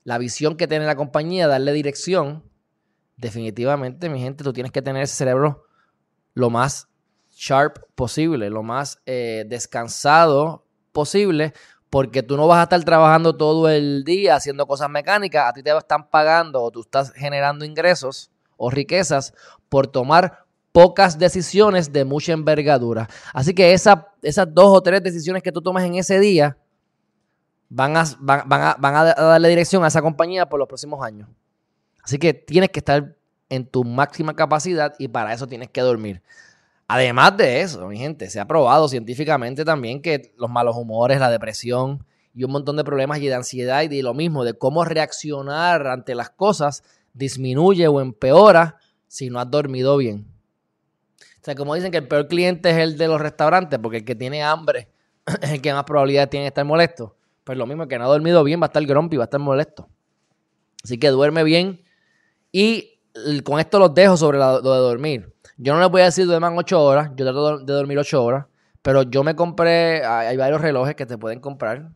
la 0.05 0.17
visión 0.17 0.55
que 0.55 0.67
tiene 0.67 0.85
la 0.85 0.95
compañía, 0.95 1.47
darle 1.47 1.73
dirección, 1.73 2.43
definitivamente, 3.17 4.09
mi 4.09 4.21
gente, 4.21 4.43
tú 4.43 4.53
tienes 4.53 4.71
que 4.71 4.81
tener 4.81 5.03
ese 5.03 5.15
cerebro 5.15 5.65
lo 6.33 6.49
más 6.49 6.87
sharp 7.31 7.79
posible, 7.95 8.49
lo 8.49 8.63
más 8.63 9.01
eh, 9.05 9.45
descansado 9.47 10.65
posible, 10.91 11.53
porque 11.95 12.21
tú 12.21 12.35
no 12.35 12.45
vas 12.45 12.59
a 12.59 12.63
estar 12.63 12.83
trabajando 12.83 13.37
todo 13.37 13.69
el 13.69 14.03
día 14.03 14.35
haciendo 14.35 14.67
cosas 14.67 14.89
mecánicas, 14.89 15.47
a 15.47 15.53
ti 15.53 15.63
te 15.63 15.71
están 15.77 16.09
pagando 16.09 16.61
o 16.61 16.69
tú 16.69 16.81
estás 16.81 17.13
generando 17.13 17.63
ingresos 17.63 18.31
o 18.57 18.69
riquezas 18.69 19.33
por 19.69 19.87
tomar 19.87 20.43
pocas 20.73 21.17
decisiones 21.17 21.93
de 21.93 22.03
mucha 22.03 22.33
envergadura. 22.33 23.07
Así 23.33 23.53
que 23.53 23.71
esas 23.71 24.03
dos 24.49 24.77
o 24.77 24.81
tres 24.81 25.03
decisiones 25.03 25.41
que 25.41 25.53
tú 25.53 25.61
tomas 25.61 25.85
en 25.85 25.95
ese 25.95 26.19
día 26.19 26.57
van 27.69 27.95
a, 27.95 28.03
van 28.19 28.95
a 28.95 29.13
darle 29.13 29.47
dirección 29.47 29.85
a 29.85 29.87
esa 29.87 30.01
compañía 30.01 30.49
por 30.49 30.59
los 30.59 30.67
próximos 30.67 31.01
años. 31.01 31.29
Así 32.03 32.19
que 32.19 32.33
tienes 32.33 32.71
que 32.71 32.79
estar 32.79 33.15
en 33.47 33.65
tu 33.65 33.85
máxima 33.85 34.35
capacidad 34.35 34.95
y 34.99 35.07
para 35.07 35.31
eso 35.31 35.47
tienes 35.47 35.69
que 35.69 35.79
dormir. 35.79 36.21
Además 36.87 37.35
de 37.37 37.61
eso, 37.61 37.87
mi 37.87 37.97
gente, 37.97 38.29
se 38.29 38.39
ha 38.39 38.47
probado 38.47 38.87
científicamente 38.87 39.65
también 39.65 40.01
que 40.01 40.33
los 40.37 40.49
malos 40.49 40.75
humores, 40.75 41.19
la 41.19 41.31
depresión 41.31 42.05
y 42.33 42.43
un 42.43 42.51
montón 42.51 42.75
de 42.75 42.83
problemas 42.83 43.19
y 43.19 43.27
de 43.27 43.33
ansiedad 43.33 43.81
y 43.81 43.87
de 43.87 44.03
lo 44.03 44.13
mismo, 44.13 44.43
de 44.43 44.53
cómo 44.53 44.85
reaccionar 44.85 45.87
ante 45.87 46.13
las 46.13 46.29
cosas, 46.29 46.83
disminuye 47.13 47.87
o 47.87 48.01
empeora 48.01 48.77
si 49.07 49.29
no 49.29 49.39
has 49.39 49.49
dormido 49.49 49.97
bien. 49.97 50.27
O 51.19 51.45
sea, 51.45 51.55
como 51.55 51.73
dicen 51.73 51.91
que 51.91 51.97
el 51.97 52.07
peor 52.07 52.27
cliente 52.27 52.69
es 52.69 52.77
el 52.77 52.97
de 52.97 53.07
los 53.07 53.19
restaurantes, 53.19 53.79
porque 53.79 53.97
el 53.97 54.05
que 54.05 54.15
tiene 54.15 54.43
hambre 54.43 54.89
es 55.41 55.51
el 55.51 55.61
que 55.61 55.73
más 55.73 55.85
probabilidad 55.85 56.29
tiene 56.29 56.43
de 56.43 56.47
estar 56.49 56.65
molesto. 56.65 57.15
Pues 57.43 57.57
lo 57.57 57.65
mismo, 57.65 57.87
que 57.87 57.97
no 57.97 58.05
ha 58.05 58.07
dormido 58.07 58.43
bien 58.43 58.59
va 58.59 58.65
a 58.65 58.67
estar 58.67 58.85
grumpy, 58.85 59.17
va 59.17 59.23
a 59.23 59.25
estar 59.25 59.39
molesto. 59.39 59.87
Así 60.83 60.99
que 60.99 61.09
duerme 61.09 61.43
bien 61.43 61.83
y 62.51 62.99
con 63.43 63.59
esto 63.59 63.79
los 63.79 63.93
dejo 63.93 64.17
sobre 64.17 64.37
lo 64.37 64.61
de 64.61 64.79
dormir. 64.79 65.34
Yo 65.57 65.73
no 65.73 65.79
les 65.79 65.89
voy 65.89 66.01
a 66.01 66.05
decir 66.05 66.25
duerman 66.25 66.57
8 66.57 66.83
horas, 66.83 67.11
yo 67.15 67.25
trato 67.25 67.59
de 67.59 67.73
dormir 67.73 67.97
8 67.97 68.23
horas, 68.23 68.45
pero 68.81 69.03
yo 69.03 69.23
me 69.23 69.35
compré, 69.35 70.03
hay 70.05 70.35
varios 70.35 70.59
relojes 70.59 70.95
que 70.95 71.05
te 71.05 71.17
pueden 71.17 71.39
comprar, 71.39 71.91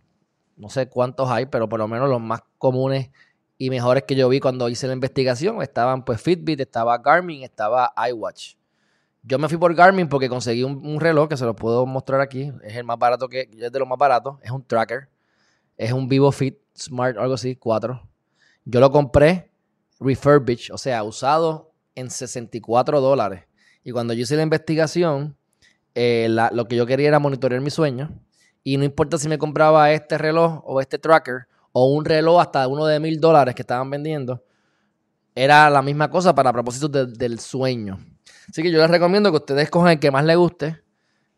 no 0.55 0.69
sé 0.69 0.87
cuántos 0.87 1.29
hay, 1.29 1.45
pero 1.45 1.67
por 1.67 1.79
lo 1.79 1.87
menos 1.87 2.09
los 2.09 2.21
más 2.21 2.41
comunes 2.57 3.09
y 3.57 3.69
mejores 3.69 4.03
que 4.03 4.15
yo 4.15 4.29
vi 4.29 4.39
cuando 4.39 4.69
hice 4.69 4.87
la 4.87 4.93
investigación 4.93 5.61
estaban 5.61 6.05
pues 6.05 6.21
Fitbit, 6.21 6.61
estaba 6.61 6.97
Garmin, 6.97 7.43
estaba 7.43 7.93
iWatch. 8.09 8.55
Yo 9.23 9.37
me 9.37 9.49
fui 9.49 9.57
por 9.57 9.75
Garmin 9.75 10.07
porque 10.07 10.29
conseguí 10.29 10.63
un, 10.63 10.99
reloj 11.01 11.27
que 11.27 11.35
se 11.35 11.43
lo 11.43 11.53
puedo 11.53 11.85
mostrar 11.85 12.21
aquí, 12.21 12.53
es 12.63 12.77
el 12.77 12.85
más 12.85 12.97
barato 12.97 13.27
que, 13.27 13.49
es 13.51 13.71
de 13.71 13.79
los 13.79 13.87
más 13.87 13.97
baratos, 13.97 14.37
es 14.41 14.51
un 14.51 14.65
tracker, 14.65 15.09
es 15.75 15.91
un 15.91 16.07
Vivo 16.07 16.31
Fit 16.31 16.57
Smart, 16.73 17.17
algo 17.17 17.33
así, 17.33 17.57
4. 17.57 18.01
Yo 18.63 18.79
lo 18.79 18.89
compré 18.89 19.51
refurbished, 19.99 20.73
o 20.73 20.77
sea, 20.77 21.03
usado 21.03 21.73
en 21.95 22.09
64 22.09 23.01
dólares. 23.01 23.48
Y 23.83 23.91
cuando 23.91 24.13
yo 24.13 24.21
hice 24.21 24.35
la 24.35 24.43
investigación, 24.43 25.35
eh, 25.95 26.27
lo 26.29 26.65
que 26.65 26.75
yo 26.75 26.85
quería 26.85 27.07
era 27.07 27.19
monitorear 27.19 27.61
mi 27.61 27.69
sueño. 27.69 28.09
Y 28.63 28.77
no 28.77 28.83
importa 28.83 29.17
si 29.17 29.27
me 29.29 29.37
compraba 29.37 29.91
este 29.91 30.17
reloj 30.17 30.61
o 30.65 30.81
este 30.81 30.99
tracker 30.99 31.47
o 31.71 31.93
un 31.93 32.05
reloj 32.05 32.41
hasta 32.41 32.67
uno 32.67 32.85
de 32.85 32.99
mil 32.99 33.19
dólares 33.19 33.55
que 33.55 33.61
estaban 33.61 33.89
vendiendo, 33.89 34.43
era 35.35 35.69
la 35.69 35.81
misma 35.81 36.09
cosa 36.09 36.35
para 36.35 36.51
propósitos 36.51 37.17
del 37.17 37.39
sueño. 37.39 37.99
Así 38.49 38.63
que 38.63 38.71
yo 38.71 38.79
les 38.79 38.89
recomiendo 38.89 39.31
que 39.31 39.37
ustedes 39.37 39.69
cojan 39.69 39.93
el 39.93 39.99
que 39.99 40.11
más 40.11 40.25
les 40.25 40.35
guste 40.35 40.81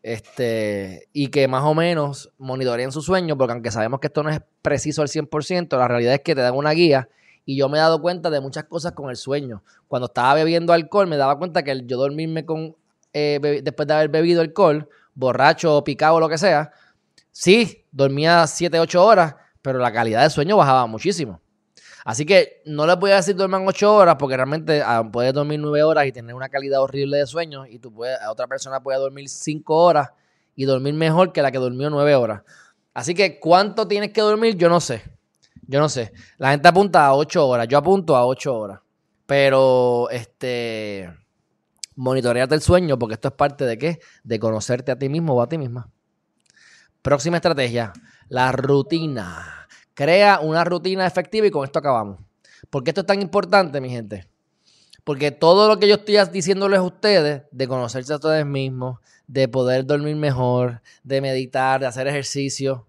este, 0.02 1.08
y 1.12 1.28
que 1.28 1.46
más 1.46 1.62
o 1.64 1.74
menos 1.74 2.32
monitoreen 2.38 2.90
su 2.90 3.02
sueño, 3.02 3.36
porque 3.36 3.52
aunque 3.52 3.70
sabemos 3.70 4.00
que 4.00 4.08
esto 4.08 4.22
no 4.22 4.30
es 4.30 4.40
preciso 4.60 5.02
al 5.02 5.08
100%, 5.08 5.76
la 5.78 5.88
realidad 5.88 6.14
es 6.14 6.20
que 6.20 6.34
te 6.34 6.40
dan 6.40 6.54
una 6.54 6.72
guía 6.72 7.08
y 7.44 7.56
yo 7.56 7.68
me 7.68 7.78
he 7.78 7.80
dado 7.80 8.00
cuenta 8.00 8.30
de 8.30 8.40
muchas 8.40 8.64
cosas 8.64 8.92
con 8.92 9.10
el 9.10 9.16
sueño. 9.16 9.62
Cuando 9.88 10.06
estaba 10.06 10.34
bebiendo 10.34 10.72
alcohol, 10.72 11.06
me 11.06 11.16
daba 11.16 11.38
cuenta 11.38 11.62
que 11.62 11.82
yo 11.86 11.96
dormirme 11.98 12.44
con, 12.46 12.76
eh, 13.12 13.60
después 13.62 13.86
de 13.86 13.94
haber 13.94 14.08
bebido 14.08 14.40
alcohol, 14.40 14.88
borracho 15.14 15.76
o 15.76 15.84
picado 15.84 16.16
o 16.16 16.20
lo 16.20 16.28
que 16.28 16.38
sea, 16.38 16.72
sí, 17.30 17.84
dormía 17.90 18.46
7, 18.46 18.78
8 18.78 19.04
horas, 19.04 19.34
pero 19.60 19.78
la 19.78 19.92
calidad 19.92 20.22
de 20.22 20.30
sueño 20.30 20.56
bajaba 20.56 20.86
muchísimo. 20.86 21.40
Así 22.04 22.26
que 22.26 22.62
no 22.64 22.86
les 22.86 22.98
voy 22.98 23.12
a 23.12 23.16
decir 23.16 23.36
duerman 23.36 23.66
8 23.66 23.94
horas 23.94 24.16
porque 24.18 24.36
realmente 24.36 24.82
ah, 24.84 25.08
puedes 25.10 25.32
dormir 25.32 25.60
9 25.60 25.82
horas 25.84 26.06
y 26.06 26.12
tener 26.12 26.34
una 26.34 26.48
calidad 26.48 26.82
horrible 26.82 27.18
de 27.18 27.26
sueño 27.26 27.64
y 27.66 27.78
tú 27.78 27.92
puedes, 27.92 28.18
otra 28.28 28.48
persona 28.48 28.82
puede 28.82 28.98
dormir 28.98 29.28
5 29.28 29.76
horas 29.76 30.10
y 30.56 30.64
dormir 30.64 30.94
mejor 30.94 31.32
que 31.32 31.42
la 31.42 31.52
que 31.52 31.58
durmió 31.58 31.90
9 31.90 32.14
horas. 32.16 32.42
Así 32.94 33.14
que 33.14 33.38
cuánto 33.38 33.86
tienes 33.86 34.12
que 34.12 34.20
dormir, 34.20 34.56
yo 34.56 34.68
no 34.68 34.80
sé. 34.80 35.02
Yo 35.62 35.80
no 35.80 35.88
sé. 35.88 36.12
La 36.38 36.50
gente 36.50 36.68
apunta 36.68 37.06
a 37.06 37.14
8 37.14 37.46
horas. 37.46 37.68
Yo 37.68 37.78
apunto 37.78 38.16
a 38.16 38.26
8 38.26 38.54
horas. 38.54 38.80
Pero, 39.26 40.08
este. 40.10 41.10
Monitorearte 41.94 42.54
el 42.54 42.62
sueño, 42.62 42.98
porque 42.98 43.14
esto 43.14 43.28
es 43.28 43.34
parte 43.34 43.64
de 43.64 43.78
qué? 43.78 44.00
De 44.24 44.38
conocerte 44.38 44.92
a 44.92 44.98
ti 44.98 45.08
mismo 45.08 45.34
o 45.34 45.42
a 45.42 45.48
ti 45.48 45.58
misma. 45.58 45.90
Próxima 47.02 47.36
estrategia: 47.36 47.92
la 48.28 48.52
rutina. 48.52 49.68
Crea 49.94 50.40
una 50.40 50.64
rutina 50.64 51.06
efectiva 51.06 51.46
y 51.46 51.50
con 51.50 51.64
esto 51.64 51.78
acabamos. 51.78 52.20
¿Por 52.70 52.82
qué 52.82 52.90
esto 52.90 53.02
es 53.02 53.06
tan 53.06 53.20
importante, 53.20 53.80
mi 53.80 53.90
gente? 53.90 54.28
Porque 55.04 55.32
todo 55.32 55.68
lo 55.68 55.78
que 55.78 55.88
yo 55.88 55.96
estoy 55.96 56.16
diciéndoles 56.32 56.78
a 56.78 56.82
ustedes, 56.82 57.42
de 57.50 57.68
conocerse 57.68 58.12
a 58.12 58.16
ustedes 58.16 58.46
mismos, 58.46 59.00
de 59.26 59.48
poder 59.48 59.84
dormir 59.84 60.16
mejor, 60.16 60.80
de 61.02 61.20
meditar, 61.20 61.80
de 61.80 61.86
hacer 61.86 62.06
ejercicio, 62.06 62.86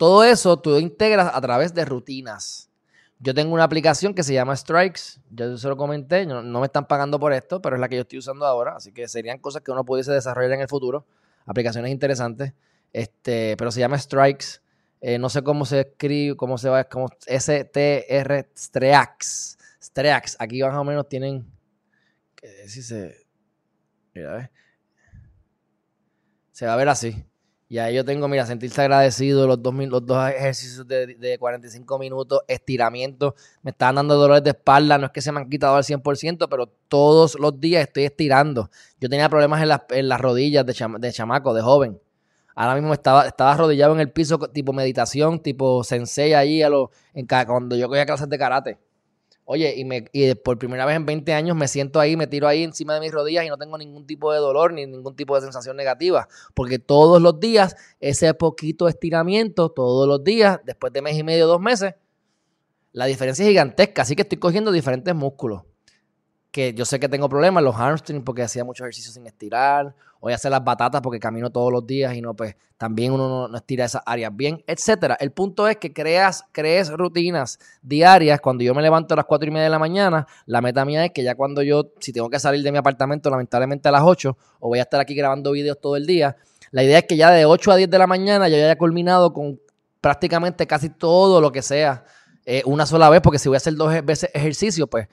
todo 0.00 0.24
eso 0.24 0.58
tú 0.58 0.78
integras 0.78 1.30
a 1.30 1.38
través 1.42 1.74
de 1.74 1.84
rutinas. 1.84 2.70
Yo 3.18 3.34
tengo 3.34 3.52
una 3.52 3.64
aplicación 3.64 4.14
que 4.14 4.22
se 4.22 4.32
llama 4.32 4.56
Strikes. 4.56 5.20
Yo 5.28 5.58
se 5.58 5.68
lo 5.68 5.76
comenté, 5.76 6.24
no, 6.24 6.42
me 6.42 6.64
están 6.64 6.88
pagando 6.88 7.20
por 7.20 7.34
esto, 7.34 7.60
pero 7.60 7.76
es 7.76 7.80
la 7.80 7.86
que 7.86 7.96
yo 7.96 8.00
estoy 8.00 8.18
usando 8.18 8.46
ahora. 8.46 8.76
Así 8.76 8.92
que 8.92 9.06
serían 9.08 9.36
cosas 9.40 9.60
que 9.60 9.70
uno 9.70 9.84
pudiese 9.84 10.10
desarrollar 10.10 10.52
en 10.52 10.62
el 10.62 10.68
futuro. 10.68 11.04
Aplicaciones 11.44 11.92
interesantes. 11.92 12.54
Este, 12.94 13.58
pero 13.58 13.70
se 13.70 13.80
llama 13.80 13.98
Strikes. 13.98 14.62
Eh, 15.02 15.18
no 15.18 15.28
sé 15.28 15.42
cómo 15.42 15.66
se 15.66 15.80
escribe, 15.80 16.34
cómo 16.34 16.56
se 16.56 16.70
va, 16.70 16.84
como 16.84 17.10
S-T-R 17.26 18.48
Streax. 18.56 19.58
Streax. 19.82 20.36
Aquí 20.38 20.62
más 20.62 20.76
o 20.76 20.84
menos 20.84 21.06
tienen. 21.10 21.44
Si 22.66 22.82
se. 22.82 23.26
Mira, 24.14 24.50
Se 26.52 26.64
va 26.64 26.72
a 26.72 26.76
ver 26.76 26.88
así. 26.88 27.22
Y 27.70 27.78
ahí 27.78 27.94
yo 27.94 28.04
tengo, 28.04 28.26
mira, 28.26 28.44
sentirse 28.46 28.80
agradecido, 28.80 29.46
los 29.46 29.62
dos, 29.62 29.72
los 29.72 30.04
dos 30.04 30.28
ejercicios 30.28 30.88
de, 30.88 31.36
45 31.38 32.00
minutos, 32.00 32.40
estiramiento. 32.48 33.36
Me 33.62 33.70
estaban 33.70 33.94
dando 33.94 34.16
dolores 34.16 34.42
de 34.42 34.50
espalda, 34.50 34.98
no 34.98 35.06
es 35.06 35.12
que 35.12 35.22
se 35.22 35.30
me 35.30 35.38
han 35.38 35.48
quitado 35.48 35.76
al 35.76 35.84
100%, 35.84 36.48
pero 36.50 36.66
todos 36.88 37.38
los 37.38 37.60
días 37.60 37.86
estoy 37.86 38.06
estirando. 38.06 38.70
Yo 39.00 39.08
tenía 39.08 39.28
problemas 39.28 39.62
en 39.62 39.68
las, 39.68 39.82
en 39.90 40.08
las 40.08 40.20
rodillas 40.20 40.66
de, 40.66 40.74
de, 40.98 41.12
chamaco, 41.12 41.54
de 41.54 41.62
joven. 41.62 42.00
Ahora 42.56 42.74
mismo 42.74 42.92
estaba, 42.92 43.28
estaba 43.28 43.52
arrodillado 43.52 43.94
en 43.94 44.00
el 44.00 44.10
piso, 44.10 44.36
tipo 44.38 44.72
meditación, 44.72 45.38
tipo 45.38 45.84
sensei 45.84 46.32
ahí, 46.34 46.62
a 46.64 46.70
lo, 46.70 46.90
cuando 47.46 47.76
yo 47.76 47.86
cogía 47.86 48.04
clases 48.04 48.28
de 48.28 48.36
karate. 48.36 48.78
Oye, 49.52 49.74
y, 49.76 49.84
me, 49.84 50.04
y 50.12 50.32
por 50.36 50.58
primera 50.58 50.86
vez 50.86 50.94
en 50.94 51.04
20 51.04 51.32
años 51.32 51.56
me 51.56 51.66
siento 51.66 51.98
ahí, 51.98 52.16
me 52.16 52.28
tiro 52.28 52.46
ahí 52.46 52.62
encima 52.62 52.94
de 52.94 53.00
mis 53.00 53.10
rodillas 53.10 53.44
y 53.44 53.48
no 53.48 53.58
tengo 53.58 53.76
ningún 53.76 54.06
tipo 54.06 54.32
de 54.32 54.38
dolor 54.38 54.72
ni 54.72 54.86
ningún 54.86 55.16
tipo 55.16 55.34
de 55.34 55.40
sensación 55.40 55.76
negativa. 55.76 56.28
Porque 56.54 56.78
todos 56.78 57.20
los 57.20 57.40
días, 57.40 57.74
ese 57.98 58.32
poquito 58.32 58.86
estiramiento, 58.86 59.68
todos 59.68 60.06
los 60.06 60.22
días, 60.22 60.60
después 60.64 60.92
de 60.92 61.02
mes 61.02 61.18
y 61.18 61.24
medio, 61.24 61.48
dos 61.48 61.60
meses, 61.60 61.96
la 62.92 63.06
diferencia 63.06 63.42
es 63.42 63.48
gigantesca. 63.48 64.02
Así 64.02 64.14
que 64.14 64.22
estoy 64.22 64.38
cogiendo 64.38 64.70
diferentes 64.70 65.16
músculos 65.16 65.62
que 66.50 66.74
yo 66.74 66.84
sé 66.84 66.98
que 66.98 67.08
tengo 67.08 67.28
problemas, 67.28 67.62
los 67.62 67.76
hamstrings 67.76 68.24
porque 68.24 68.42
hacía 68.42 68.64
mucho 68.64 68.84
ejercicio 68.84 69.12
sin 69.12 69.26
estirar, 69.26 69.94
voy 70.20 70.32
a 70.32 70.34
hacer 70.34 70.50
las 70.50 70.64
batatas 70.64 71.00
porque 71.00 71.20
camino 71.20 71.50
todos 71.50 71.72
los 71.72 71.86
días 71.86 72.14
y 72.14 72.20
no, 72.20 72.34
pues 72.34 72.56
también 72.76 73.12
uno 73.12 73.46
no, 73.46 73.56
estira 73.56 73.84
esas 73.84 74.02
áreas 74.04 74.34
bien, 74.34 74.64
etcétera. 74.66 75.16
El 75.20 75.30
punto 75.32 75.68
es 75.68 75.76
que 75.76 75.92
creas, 75.92 76.44
crees 76.52 76.90
rutinas 76.90 77.58
diarias. 77.82 78.40
Cuando 78.40 78.64
yo 78.64 78.74
me 78.74 78.82
levanto 78.82 79.14
a 79.14 79.16
las 79.16 79.26
4 79.26 79.48
y 79.48 79.52
media 79.52 79.64
de 79.64 79.70
la 79.70 79.78
mañana, 79.78 80.26
la 80.46 80.60
meta 80.60 80.84
mía 80.84 81.04
es 81.04 81.12
que 81.12 81.22
ya 81.22 81.34
cuando 81.34 81.62
yo, 81.62 81.92
si 82.00 82.12
tengo 82.12 82.28
que 82.28 82.40
salir 82.40 82.62
de 82.62 82.72
mi 82.72 82.78
apartamento, 82.78 83.30
lamentablemente 83.30 83.88
a 83.88 83.92
las 83.92 84.02
8, 84.02 84.36
o 84.60 84.68
voy 84.68 84.78
a 84.78 84.82
estar 84.82 85.00
aquí 85.00 85.14
grabando 85.14 85.52
videos 85.52 85.80
todo 85.80 85.96
el 85.96 86.06
día, 86.06 86.36
la 86.72 86.82
idea 86.82 86.98
es 86.98 87.04
que 87.04 87.16
ya 87.16 87.30
de 87.30 87.44
8 87.44 87.72
a 87.72 87.76
10 87.76 87.90
de 87.90 87.98
la 87.98 88.06
mañana 88.06 88.48
yo 88.48 88.56
haya 88.56 88.76
culminado 88.76 89.32
con 89.32 89.60
prácticamente 90.00 90.66
casi 90.66 90.88
todo 90.88 91.40
lo 91.40 91.52
que 91.52 91.62
sea 91.62 92.04
eh, 92.46 92.62
una 92.64 92.86
sola 92.86 93.10
vez, 93.10 93.20
porque 93.20 93.38
si 93.38 93.48
voy 93.48 93.56
a 93.56 93.58
hacer 93.58 93.74
dos 93.74 93.92
veces 94.04 94.30
ejercicio, 94.32 94.86
pues 94.86 95.08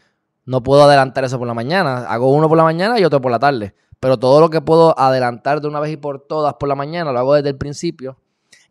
no 0.48 0.64
puedo 0.64 0.84
adelantar 0.84 1.26
eso 1.26 1.38
por 1.38 1.46
la 1.46 1.54
mañana. 1.54 2.08
Hago 2.08 2.32
uno 2.32 2.48
por 2.48 2.58
la 2.58 2.64
mañana 2.64 2.98
y 2.98 3.04
otro 3.04 3.20
por 3.20 3.32
la 3.32 3.38
tarde. 3.38 3.76
Pero 4.00 4.18
todo 4.18 4.40
lo 4.40 4.50
que 4.50 4.62
puedo 4.62 4.98
adelantar 4.98 5.60
de 5.60 5.68
una 5.68 5.82
vez 5.82 5.92
y 5.92 5.98
por 5.98 6.26
todas 6.26 6.54
por 6.54 6.70
la 6.70 6.76
mañana, 6.76 7.12
lo 7.12 7.20
hago 7.20 7.34
desde 7.34 7.50
el 7.50 7.58
principio. 7.58 8.18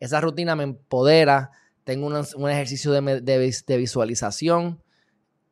Esa 0.00 0.22
rutina 0.22 0.56
me 0.56 0.62
empodera. 0.62 1.50
Tengo 1.84 2.06
un, 2.06 2.50
ejercicio 2.50 2.92
de, 2.92 3.76
visualización, 3.76 4.82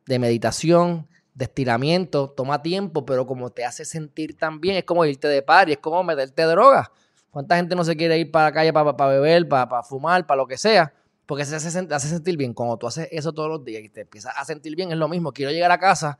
de 0.07 0.17
meditación, 0.17 1.07
de 1.35 1.45
estiramiento. 1.45 2.31
Toma 2.31 2.63
tiempo, 2.63 3.05
pero 3.05 3.27
como 3.27 3.51
te 3.51 3.63
hace 3.63 3.85
sentir 3.85 4.35
tan 4.35 4.59
bien, 4.59 4.77
es 4.77 4.83
como 4.83 5.05
irte 5.05 5.27
de 5.27 5.43
par 5.43 5.69
y 5.69 5.73
es 5.73 5.77
como 5.77 6.03
meterte 6.03 6.41
droga. 6.41 6.91
¿Cuánta 7.29 7.55
gente 7.55 7.75
no 7.75 7.83
se 7.83 7.95
quiere 7.95 8.17
ir 8.17 8.31
para 8.31 8.45
la 8.45 8.51
calle 8.51 8.73
para, 8.73 8.97
para 8.97 9.11
beber, 9.11 9.47
para, 9.47 9.69
para 9.69 9.83
fumar, 9.83 10.25
para 10.25 10.37
lo 10.37 10.47
que 10.47 10.57
sea? 10.57 10.91
Porque 11.25 11.45
se 11.45 11.55
hace, 11.55 11.71
sentir 11.71 12.37
bien. 12.37 12.53
Cuando 12.53 12.77
tú 12.77 12.87
haces 12.87 13.07
eso 13.11 13.33
todos 13.33 13.49
los 13.49 13.63
días 13.63 13.83
y 13.83 13.89
te 13.89 14.01
empiezas 14.01 14.33
a 14.37 14.45
sentir 14.45 14.75
bien, 14.75 14.91
es 14.91 14.97
lo 14.97 15.07
mismo. 15.07 15.31
Quiero 15.31 15.51
llegar 15.51 15.71
a 15.71 15.79
casa, 15.79 16.19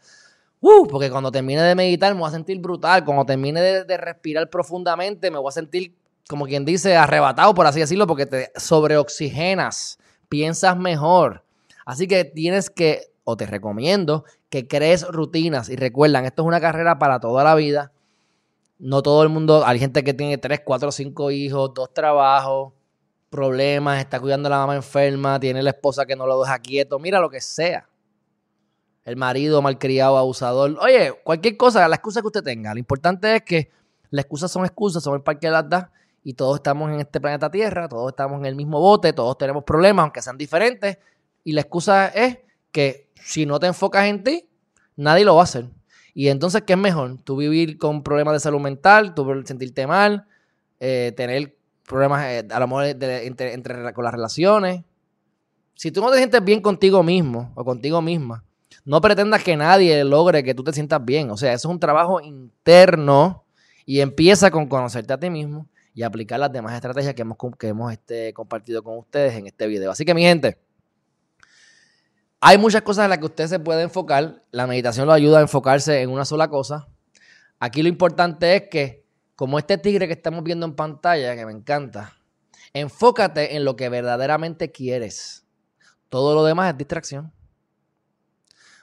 uh, 0.62 0.88
porque 0.88 1.12
cuando 1.12 1.32
termine 1.32 1.62
de 1.62 1.76
meditar 1.76 2.14
me 2.14 2.22
voy 2.22 2.30
a 2.30 2.32
sentir 2.32 2.60
brutal. 2.60 3.06
Cuando 3.06 3.26
termine 3.26 3.62
de, 3.62 3.98
respirar 3.98 4.50
profundamente, 4.50 5.30
me 5.30 5.38
voy 5.38 5.50
a 5.50 5.52
sentir, 5.52 5.96
como 6.28 6.46
quien 6.46 6.66
dice, 6.66 6.96
arrebatado, 6.96 7.54
por 7.54 7.68
así 7.68 7.80
decirlo, 7.80 8.08
porque 8.08 8.26
te 8.26 8.52
sobreoxigenas, 8.56 10.00
piensas 10.28 10.78
mejor. 10.78 11.44
Así 11.86 12.08
que 12.08 12.26
tienes 12.26 12.72
que, 12.72 13.12
o 13.24 13.38
te 13.38 13.46
recomiendo, 13.46 14.26
que 14.50 14.68
crees 14.68 15.08
rutinas. 15.08 15.70
Y 15.70 15.76
recuerdan, 15.76 16.26
esto 16.26 16.42
es 16.42 16.48
una 16.48 16.60
carrera 16.60 16.98
para 16.98 17.20
toda 17.20 17.44
la 17.44 17.54
vida. 17.54 17.92
No 18.80 19.04
todo 19.04 19.22
el 19.22 19.30
mundo, 19.30 19.66
hay 19.66 19.78
gente 19.80 20.04
que 20.04 20.16
tiene 20.16 20.40
3, 20.40 20.62
4, 20.66 20.92
5 20.92 21.32
hijos, 21.32 21.74
dos 21.76 21.94
trabajos 21.94 22.74
problemas, 23.36 24.00
está 24.00 24.20
cuidando 24.20 24.48
a 24.48 24.52
la 24.52 24.58
mamá 24.60 24.76
enferma, 24.76 25.40
tiene 25.40 25.62
la 25.62 25.72
esposa 25.72 26.06
que 26.06 26.16
no 26.16 26.26
lo 26.26 26.42
deja 26.42 26.58
quieto, 26.60 27.00
mira 27.00 27.20
lo 27.20 27.30
que 27.30 27.42
sea. 27.42 27.88
El 29.04 29.18
marido 29.18 29.62
malcriado, 29.62 30.18
abusador. 30.18 30.78
Oye, 30.82 31.14
cualquier 31.24 31.58
cosa, 31.58 31.88
la 31.88 31.96
excusa 31.96 32.22
que 32.22 32.28
usted 32.28 32.44
tenga. 32.44 32.74
Lo 32.74 32.80
importante 32.80 33.36
es 33.36 33.42
que 33.44 33.70
las 34.10 34.24
excusas 34.24 34.50
son 34.50 34.64
excusas, 34.64 35.04
son 35.04 35.16
el 35.16 35.22
parque 35.22 35.48
de 35.48 35.52
las 35.52 35.70
da 35.70 35.92
y 36.24 36.34
todos 36.34 36.56
estamos 36.56 36.90
en 36.92 37.02
este 37.02 37.20
planeta 37.20 37.52
Tierra, 37.52 37.88
todos 37.88 38.12
estamos 38.12 38.40
en 38.40 38.46
el 38.46 38.56
mismo 38.56 38.80
bote, 38.80 39.14
todos 39.14 39.38
tenemos 39.38 39.64
problemas, 39.64 40.04
aunque 40.04 40.22
sean 40.22 40.38
diferentes. 40.38 40.98
Y 41.44 41.52
la 41.52 41.62
excusa 41.62 42.08
es 42.08 42.40
que 42.72 43.10
si 43.22 43.46
no 43.46 43.60
te 43.60 43.68
enfocas 43.68 44.06
en 44.06 44.24
ti, 44.24 44.50
nadie 44.96 45.26
lo 45.26 45.36
va 45.36 45.42
a 45.42 45.44
hacer. 45.44 45.70
Y 46.14 46.30
entonces, 46.30 46.64
¿qué 46.66 46.74
es 46.74 46.80
mejor? 46.80 47.22
Tú 47.24 47.36
vivir 47.36 47.78
con 47.78 48.02
problemas 48.02 48.34
de 48.34 48.40
salud 48.40 48.62
mental, 48.62 49.14
tú 49.14 49.44
sentirte 49.46 49.86
mal, 49.86 50.26
eh, 50.80 51.14
tener 51.16 51.56
problemas 51.88 52.26
eh, 52.26 52.48
a 52.50 52.60
lo 52.60 52.68
mejor 52.68 52.86
entre, 52.86 53.94
con 53.94 54.04
las 54.04 54.14
relaciones. 54.14 54.84
Si 55.76 55.92
tú 55.92 56.02
no 56.02 56.12
te 56.12 56.18
sientes 56.18 56.44
bien 56.44 56.62
contigo 56.62 57.04
mismo 57.04 57.52
o 57.56 57.64
contigo 57.66 58.02
misma, 58.02 58.44
No 58.84 59.02
pretendas 59.02 59.44
que 59.44 59.58
nadie 59.58 60.04
logre 60.04 60.44
que 60.44 60.54
tú 60.54 60.64
te 60.64 60.72
sientas 60.72 61.04
bien. 61.04 61.32
O 61.32 61.38
sea, 61.38 61.54
eso 61.54 61.68
es 61.68 61.72
un 61.72 61.80
trabajo 61.80 62.22
interno 62.22 63.44
y 63.86 64.00
empieza 64.02 64.52
con 64.52 64.68
conocerte 64.68 65.14
a 65.14 65.20
ti 65.20 65.30
mismo 65.30 65.68
y 65.94 66.04
aplicar 66.04 66.40
las 66.40 66.52
demás 66.52 66.74
estrategias 66.74 67.14
que 67.14 67.22
hemos, 67.22 67.38
que 67.58 67.68
hemos 67.70 67.92
este, 67.92 68.34
compartido 68.34 68.84
con 68.84 68.98
ustedes 68.98 69.34
en 69.36 69.48
este 69.48 69.66
video. 69.66 69.92
Así 69.92 70.04
que 70.06 70.14
mi 70.14 70.24
gente, 70.24 70.60
hay 72.42 72.58
muchas 72.58 72.82
cosas 72.82 73.06
en 73.06 73.10
las 73.10 73.20
que 73.20 73.26
usted 73.26 73.48
se 73.48 73.60
puede 73.60 73.84
enfocar. 73.84 74.44
La 74.52 74.68
meditación 74.68 75.08
lo 75.08 75.14
ayuda 75.14 75.40
a 75.40 75.42
enfocarse 75.42 76.02
en 76.02 76.10
una 76.10 76.26
sola 76.26 76.50
cosa. 76.50 76.88
Aquí 77.60 77.82
lo 77.82 77.90
importante 77.90 78.56
es 78.56 78.64
que, 78.70 79.05
como 79.36 79.60
este 79.60 79.78
tigre 79.78 80.08
que 80.08 80.14
estamos 80.14 80.44
viendo 80.44 80.66
en 80.66 80.76
pantalla, 80.76 81.36
que 81.36 81.46
me 81.46 81.52
encanta, 81.52 82.14
enfócate 82.74 83.56
en 83.56 83.66
lo 83.66 83.76
que 83.76 83.90
verdaderamente 83.90 84.72
quieres. 84.72 85.46
Todo 86.10 86.36
lo 86.36 86.44
demás 86.44 86.72
es 86.72 86.78
distracción. 86.78 87.34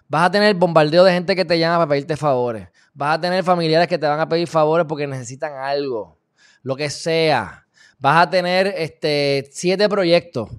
Vas 0.08 0.26
a 0.26 0.30
tener 0.30 0.54
bombardeo 0.54 1.04
de 1.04 1.12
gente 1.12 1.34
que 1.34 1.44
te 1.44 1.58
llama 1.58 1.78
para 1.78 1.90
pedirte 1.90 2.16
favores. 2.16 2.68
Vas 2.92 3.16
a 3.16 3.20
tener 3.20 3.42
familiares 3.44 3.88
que 3.88 3.98
te 3.98 4.06
van 4.06 4.20
a 4.20 4.28
pedir 4.28 4.46
favores 4.46 4.86
porque 4.86 5.06
necesitan 5.06 5.54
algo 5.54 6.18
lo 6.62 6.76
que 6.76 6.90
sea. 6.90 7.66
Vas 7.98 8.26
a 8.26 8.30
tener 8.30 8.66
este, 8.76 9.48
siete 9.52 9.88
proyectos 9.88 10.50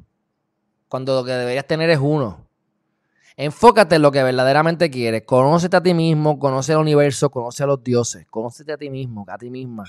cuando 0.87 1.15
lo 1.15 1.25
que 1.25 1.31
deberías 1.31 1.65
tener 1.65 1.89
es 1.89 1.99
uno. 1.99 2.47
Enfócate 3.35 3.95
en 3.95 4.01
lo 4.03 4.11
que 4.11 4.21
verdaderamente 4.21 4.91
quieres. 4.91 5.23
Conócete 5.25 5.77
a 5.77 5.81
ti 5.81 5.93
mismo, 5.93 6.37
conoce 6.37 6.73
al 6.73 6.79
universo, 6.79 7.31
conoce 7.31 7.63
a 7.63 7.65
los 7.65 7.83
dioses. 7.83 8.27
Conócete 8.29 8.73
a 8.73 8.77
ti 8.77 8.89
mismo, 8.89 9.25
a 9.27 9.37
ti 9.37 9.49
misma. 9.49 9.85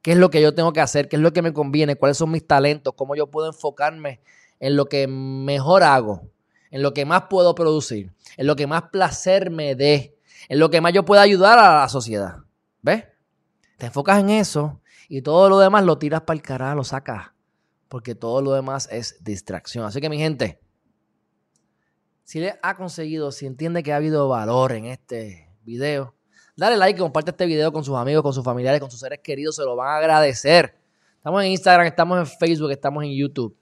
¿Qué 0.00 0.12
es 0.12 0.18
lo 0.18 0.30
que 0.30 0.40
yo 0.40 0.54
tengo 0.54 0.72
que 0.72 0.80
hacer? 0.80 1.08
¿Qué 1.08 1.16
es 1.16 1.22
lo 1.22 1.32
que 1.32 1.42
me 1.42 1.52
conviene? 1.52 1.96
¿Cuáles 1.96 2.16
son 2.16 2.30
mis 2.30 2.46
talentos? 2.46 2.94
¿Cómo 2.94 3.14
yo 3.14 3.26
puedo 3.26 3.48
enfocarme 3.48 4.20
en 4.60 4.76
lo 4.76 4.86
que 4.86 5.06
mejor 5.06 5.82
hago? 5.82 6.22
En 6.70 6.82
lo 6.82 6.94
que 6.94 7.04
más 7.04 7.24
puedo 7.28 7.54
producir. 7.54 8.12
En 8.36 8.46
lo 8.46 8.56
que 8.56 8.66
más 8.66 8.84
placer 8.84 9.50
me 9.50 9.74
dé. 9.74 10.16
En 10.48 10.58
lo 10.58 10.70
que 10.70 10.80
más 10.80 10.92
yo 10.92 11.04
pueda 11.04 11.22
ayudar 11.22 11.58
a 11.58 11.80
la 11.80 11.88
sociedad. 11.88 12.36
¿Ves? 12.82 13.04
Te 13.78 13.86
enfocas 13.86 14.20
en 14.20 14.30
eso 14.30 14.80
y 15.08 15.22
todo 15.22 15.48
lo 15.48 15.58
demás 15.58 15.84
lo 15.84 15.98
tiras 15.98 16.22
para 16.22 16.36
el 16.36 16.42
carajo, 16.42 16.76
lo 16.76 16.84
sacas. 16.84 17.32
Porque 17.88 18.14
todo 18.14 18.42
lo 18.42 18.52
demás 18.52 18.88
es 18.90 19.22
distracción. 19.22 19.84
Así 19.84 20.00
que 20.00 20.08
mi 20.08 20.18
gente, 20.18 20.60
si 22.26 22.40
le 22.40 22.58
ha 22.60 22.76
conseguido, 22.76 23.30
si 23.30 23.46
entiende 23.46 23.84
que 23.84 23.92
ha 23.92 23.96
habido 23.96 24.28
valor 24.28 24.72
en 24.72 24.86
este 24.86 25.48
video, 25.62 26.12
dale 26.56 26.76
like, 26.76 26.98
comparte 26.98 27.30
este 27.30 27.46
video 27.46 27.72
con 27.72 27.84
sus 27.84 27.94
amigos, 27.94 28.24
con 28.24 28.32
sus 28.32 28.42
familiares, 28.42 28.80
con 28.80 28.90
sus 28.90 28.98
seres 28.98 29.20
queridos, 29.22 29.54
se 29.54 29.62
lo 29.62 29.76
van 29.76 29.90
a 29.90 29.98
agradecer. 29.98 30.74
Estamos 31.18 31.44
en 31.44 31.52
Instagram, 31.52 31.86
estamos 31.86 32.18
en 32.18 32.26
Facebook, 32.26 32.72
estamos 32.72 33.04
en 33.04 33.16
YouTube. 33.16 33.56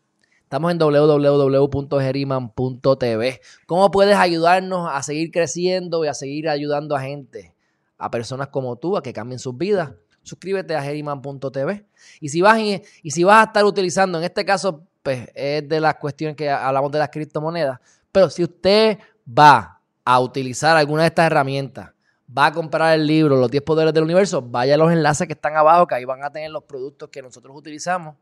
Estamos 0.45 0.73
en 0.73 0.79
www.geriman.tv. 0.79 3.41
¿Cómo 3.67 3.91
puedes 3.91 4.17
ayudarnos 4.17 4.89
a 4.91 5.03
seguir 5.03 5.31
creciendo 5.31 6.03
y 6.03 6.09
a 6.09 6.15
seguir 6.15 6.49
ayudando 6.49 6.97
a 6.97 7.03
gente, 7.03 7.55
a 7.99 8.11
personas 8.11 8.49
como 8.49 8.77
tú, 8.77 8.97
a 8.97 9.03
que 9.03 9.13
cambien 9.13 9.39
sus 9.39 9.59
vidas? 9.59 9.93
suscríbete 10.23 10.75
a 10.75 10.83
geriman.tv. 10.83 11.85
Y 12.19 12.31
si 12.31 12.41
vas 12.41 12.59
y, 12.59 12.83
si 13.11 13.25
vas 13.25 13.43
a 13.43 13.45
estar 13.49 13.67
utilizando, 13.67 14.17
en 14.17 14.25
este 14.25 14.47
caso, 14.47 14.87
pues 15.03 15.29
es 15.35 15.69
de 15.69 15.81
las 15.81 15.97
cuestiones 15.97 16.35
que 16.35 16.49
hablamos 16.49 16.91
de 16.91 16.99
las 16.99 17.11
criptomonedas, 17.11 17.79
pero 18.15 18.31
si 18.31 18.45
usted 18.45 19.01
va 19.27 19.83
a 20.05 20.21
utilizar 20.21 20.77
alguna 20.77 21.03
de 21.03 21.09
estas 21.09 21.27
herramientas, 21.27 21.91
va 22.27 22.47
a 22.47 22.53
comprar 22.53 22.95
el 22.95 23.09
libro 23.09 23.35
Los 23.35 23.51
10 23.51 23.65
Poderes 23.65 23.93
del 23.93 24.05
Universo, 24.05 24.41
vaya 24.41 24.77
a 24.77 24.79
los 24.79 24.93
enlaces 24.93 25.27
que 25.27 25.33
están 25.33 25.57
abajo, 25.57 25.89
que 25.89 25.97
ahí 25.97 26.05
van 26.05 26.23
a 26.23 26.31
tener 26.31 26.53
los 26.53 26.63
productos 26.63 27.09
que 27.09 27.23
nosotros 27.23 27.57
utilizamos, 27.57 28.15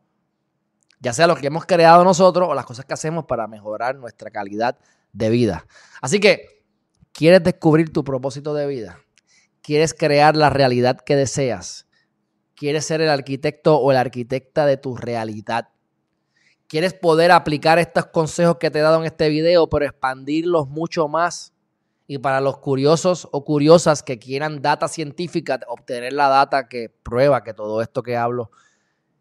ya 0.99 1.13
sea 1.13 1.27
los 1.27 1.37
que 1.37 1.45
hemos 1.45 1.67
creado 1.67 2.03
nosotros 2.03 2.49
o 2.49 2.55
las 2.55 2.65
cosas 2.65 2.85
que 2.85 2.93
hacemos 2.95 3.25
para 3.25 3.45
mejorar 3.45 3.95
nuestra 3.95 4.31
calidad 4.31 4.79
de 5.11 5.29
vida. 5.29 5.67
Así 6.01 6.19
que, 6.19 6.63
¿quieres 7.11 7.43
descubrir 7.43 7.93
tu 7.93 8.03
propósito 8.03 8.55
de 8.55 8.65
vida? 8.65 8.99
¿Quieres 9.61 9.93
crear 9.93 10.35
la 10.35 10.49
realidad 10.49 10.97
que 11.01 11.15
deseas? 11.15 11.85
Quieres 12.55 12.83
ser 12.83 12.99
el 13.01 13.09
arquitecto 13.09 13.79
o 13.79 13.93
la 13.93 13.99
arquitecta 13.99 14.65
de 14.65 14.77
tu 14.77 14.95
realidad. 14.95 15.69
Quieres 16.73 16.95
poder 16.95 17.31
aplicar 17.31 17.77
estos 17.77 18.07
consejos 18.07 18.57
que 18.57 18.71
te 18.71 18.79
he 18.79 18.81
dado 18.81 18.97
en 18.97 19.05
este 19.05 19.29
video, 19.29 19.69
pero 19.69 19.85
expandirlos 19.85 20.67
mucho 20.67 21.07
más. 21.07 21.53
Y 22.07 22.17
para 22.17 22.41
los 22.41 22.57
curiosos 22.57 23.27
o 23.31 23.45
curiosas 23.45 24.01
que 24.01 24.17
quieran 24.17 24.59
data 24.59 24.87
científica, 24.87 25.59
obtener 25.67 26.13
la 26.13 26.29
data 26.29 26.67
que 26.67 26.89
prueba 26.89 27.43
que 27.43 27.53
todo 27.53 27.79
esto 27.83 28.01
que 28.01 28.17
hablo 28.17 28.49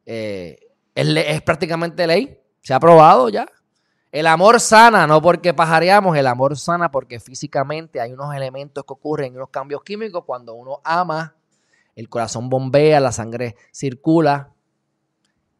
eh, 0.06 0.60
es, 0.94 1.42
prácticamente 1.42 2.06
ley. 2.06 2.40
Se 2.62 2.72
ha 2.72 2.80
probado 2.80 3.28
ya. 3.28 3.46
El 4.12 4.28
amor 4.28 4.58
sana, 4.58 5.06
no 5.06 5.20
porque 5.20 5.52
pajareamos, 5.52 6.16
el 6.16 6.28
amor 6.28 6.56
sana 6.56 6.90
porque 6.90 7.20
físicamente 7.20 8.00
hay 8.00 8.14
unos 8.14 8.34
elementos 8.34 8.82
que 8.82 8.94
ocurren, 8.94 9.36
unos 9.36 9.50
cambios 9.50 9.82
químicos 9.82 10.24
cuando 10.24 10.54
uno 10.54 10.80
ama 10.84 11.36
el 11.96 12.08
corazón 12.08 12.48
bombea, 12.48 12.98
la 12.98 13.12
sangre 13.12 13.56
circula 13.72 14.54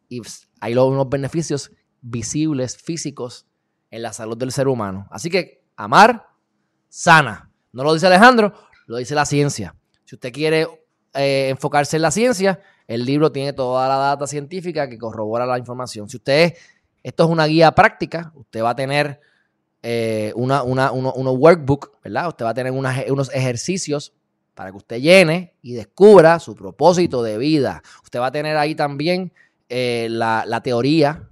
y 0.09 0.21
hay 0.59 0.75
unos 0.75 1.09
beneficios 1.09 1.71
visibles, 2.03 2.77
físicos 2.77 3.47
en 3.89 4.03
la 4.03 4.13
salud 4.13 4.37
del 4.37 4.51
ser 4.51 4.67
humano. 4.67 5.07
Así 5.09 5.29
que 5.29 5.63
amar 5.75 6.27
sana. 6.89 7.49
No 7.71 7.83
lo 7.83 7.93
dice 7.93 8.05
Alejandro, 8.05 8.53
lo 8.85 8.97
dice 8.97 9.15
la 9.15 9.25
ciencia. 9.25 9.75
Si 10.05 10.15
usted 10.15 10.31
quiere 10.31 10.67
eh, 11.15 11.47
enfocarse 11.49 11.95
en 11.95 12.03
la 12.03 12.11
ciencia, 12.11 12.59
el 12.87 13.05
libro 13.05 13.31
tiene 13.31 13.53
toda 13.53 13.87
la 13.87 13.97
data 13.97 14.27
científica 14.27 14.87
que 14.87 14.97
corrobora 14.97 15.45
la 15.45 15.57
información. 15.57 16.09
Si 16.09 16.17
usted, 16.17 16.53
esto 17.01 17.23
es 17.23 17.29
una 17.29 17.45
guía 17.45 17.71
práctica, 17.71 18.31
usted 18.35 18.61
va 18.61 18.71
a 18.71 18.75
tener 18.75 19.19
eh, 19.81 20.33
una, 20.35 20.61
una, 20.63 20.91
workbook, 20.91 21.99
¿verdad? 22.03 22.27
Usted 22.27 22.45
va 22.45 22.49
a 22.49 22.53
tener 22.53 22.71
unos 22.71 23.33
ejercicios 23.33 24.13
para 24.53 24.71
que 24.71 24.77
usted 24.77 24.99
llene 24.99 25.55
y 25.61 25.73
descubra 25.73 26.39
su 26.39 26.55
propósito 26.55 27.23
de 27.23 27.37
vida. 27.37 27.81
Usted 28.03 28.19
va 28.19 28.27
a 28.27 28.31
tener 28.31 28.57
ahí 28.57 28.75
también 28.75 29.33
eh, 29.69 30.07
la, 30.09 30.61
teoría 30.63 31.29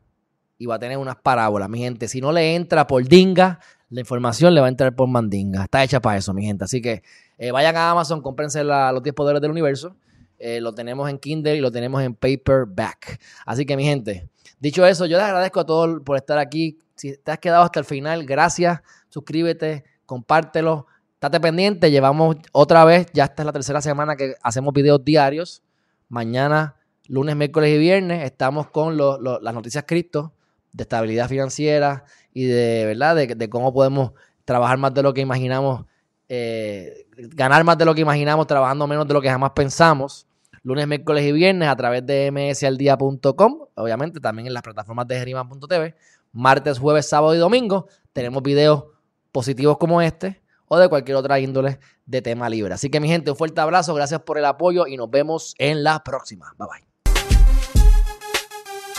y 0.61 0.67
va 0.67 0.75
a 0.75 0.79
tener 0.79 0.99
unas 0.99 1.15
parábolas, 1.15 1.67
mi 1.69 1.79
gente. 1.79 2.07
Si 2.07 2.21
no 2.21 2.31
le 2.31 2.53
entra 2.53 2.85
por 2.85 3.03
dinga, 3.03 3.59
la 3.89 3.99
información 3.99 4.53
le 4.53 4.61
va 4.61 4.67
a 4.67 4.69
entrar 4.69 4.95
por 4.95 5.07
mandinga. 5.07 5.63
Está 5.63 5.83
hecha 5.83 5.99
para 5.99 6.19
eso, 6.19 6.35
mi 6.35 6.45
gente. 6.45 6.63
Así 6.63 6.83
que 6.83 7.01
eh, 7.39 7.49
vayan 7.49 7.75
a 7.77 7.89
Amazon, 7.89 8.21
cómprense 8.21 8.63
los 8.63 9.01
10 9.01 9.15
poderes 9.15 9.41
del 9.41 9.49
universo. 9.49 9.95
Eh, 10.37 10.61
lo 10.61 10.75
tenemos 10.75 11.09
en 11.09 11.17
Kindle 11.17 11.55
y 11.55 11.61
lo 11.61 11.71
tenemos 11.71 12.03
en 12.03 12.13
paperback. 12.13 13.19
Así 13.43 13.65
que, 13.65 13.75
mi 13.75 13.85
gente, 13.85 14.29
dicho 14.59 14.85
eso, 14.85 15.07
yo 15.07 15.17
les 15.17 15.25
agradezco 15.25 15.61
a 15.61 15.65
todos 15.65 15.99
por 16.03 16.15
estar 16.15 16.37
aquí. 16.37 16.77
Si 16.95 17.17
te 17.17 17.31
has 17.31 17.39
quedado 17.39 17.63
hasta 17.63 17.79
el 17.79 17.85
final, 17.85 18.23
gracias. 18.23 18.81
Suscríbete, 19.09 19.83
compártelo. 20.05 20.85
Estate 21.15 21.39
pendiente, 21.39 21.89
llevamos 21.89 22.35
otra 22.51 22.85
vez, 22.85 23.07
ya 23.13 23.23
esta 23.23 23.41
es 23.41 23.45
la 23.47 23.51
tercera 23.51 23.81
semana 23.81 24.15
que 24.15 24.35
hacemos 24.43 24.75
videos 24.75 25.03
diarios. 25.03 25.63
Mañana, 26.07 26.75
lunes, 27.07 27.35
miércoles 27.35 27.73
y 27.73 27.79
viernes, 27.79 28.23
estamos 28.25 28.67
con 28.67 28.95
las 28.95 29.53
noticias 29.55 29.85
cripto 29.87 30.33
de 30.73 30.83
estabilidad 30.83 31.27
financiera 31.27 32.03
y 32.33 32.45
de, 32.45 32.85
¿verdad? 32.85 33.15
De, 33.15 33.49
cómo 33.49 33.73
podemos 33.73 34.11
trabajar 34.45 34.77
más 34.77 34.93
de 34.93 35.03
lo 35.03 35.13
que 35.13 35.21
imaginamos, 35.21 35.85
eh, 36.29 37.05
ganar 37.15 37.63
más 37.63 37.77
de 37.77 37.85
lo 37.85 37.93
que 37.93 38.01
imaginamos, 38.01 38.47
trabajando 38.47 38.87
menos 38.87 39.07
de 39.07 39.13
lo 39.13 39.21
que 39.21 39.29
jamás 39.29 39.51
pensamos. 39.51 40.27
Lunes, 40.63 40.87
miércoles 40.87 41.25
y 41.25 41.31
viernes 41.31 41.67
a 41.67 41.75
través 41.75 42.05
de 42.05 42.31
msaldia.com, 42.31 43.65
obviamente 43.75 44.19
también 44.19 44.47
en 44.47 44.53
las 44.53 44.61
plataformas 44.61 45.07
de 45.07 45.17
geriman.tv. 45.17 45.95
Martes, 46.33 46.79
jueves, 46.79 47.09
sábado 47.09 47.33
y 47.35 47.39
domingo 47.39 47.87
tenemos 48.13 48.43
videos 48.43 48.85
positivos 49.31 49.77
como 49.77 50.01
este 50.01 50.41
o 50.67 50.77
de 50.77 50.87
cualquier 50.87 51.17
otra 51.17 51.39
índole 51.39 51.79
de 52.05 52.21
tema 52.21 52.49
libre. 52.49 52.73
Así 52.73 52.89
que 52.89 52.99
mi 52.99 53.07
gente, 53.09 53.31
un 53.31 53.37
fuerte 53.37 53.59
abrazo, 53.59 53.93
gracias 53.93 54.21
por 54.21 54.37
el 54.37 54.45
apoyo 54.45 54.87
y 54.87 54.95
nos 54.95 55.09
vemos 55.09 55.53
en 55.57 55.83
la 55.83 56.03
próxima. 56.03 56.53
Bye 56.57 56.67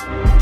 bye. 0.08 0.41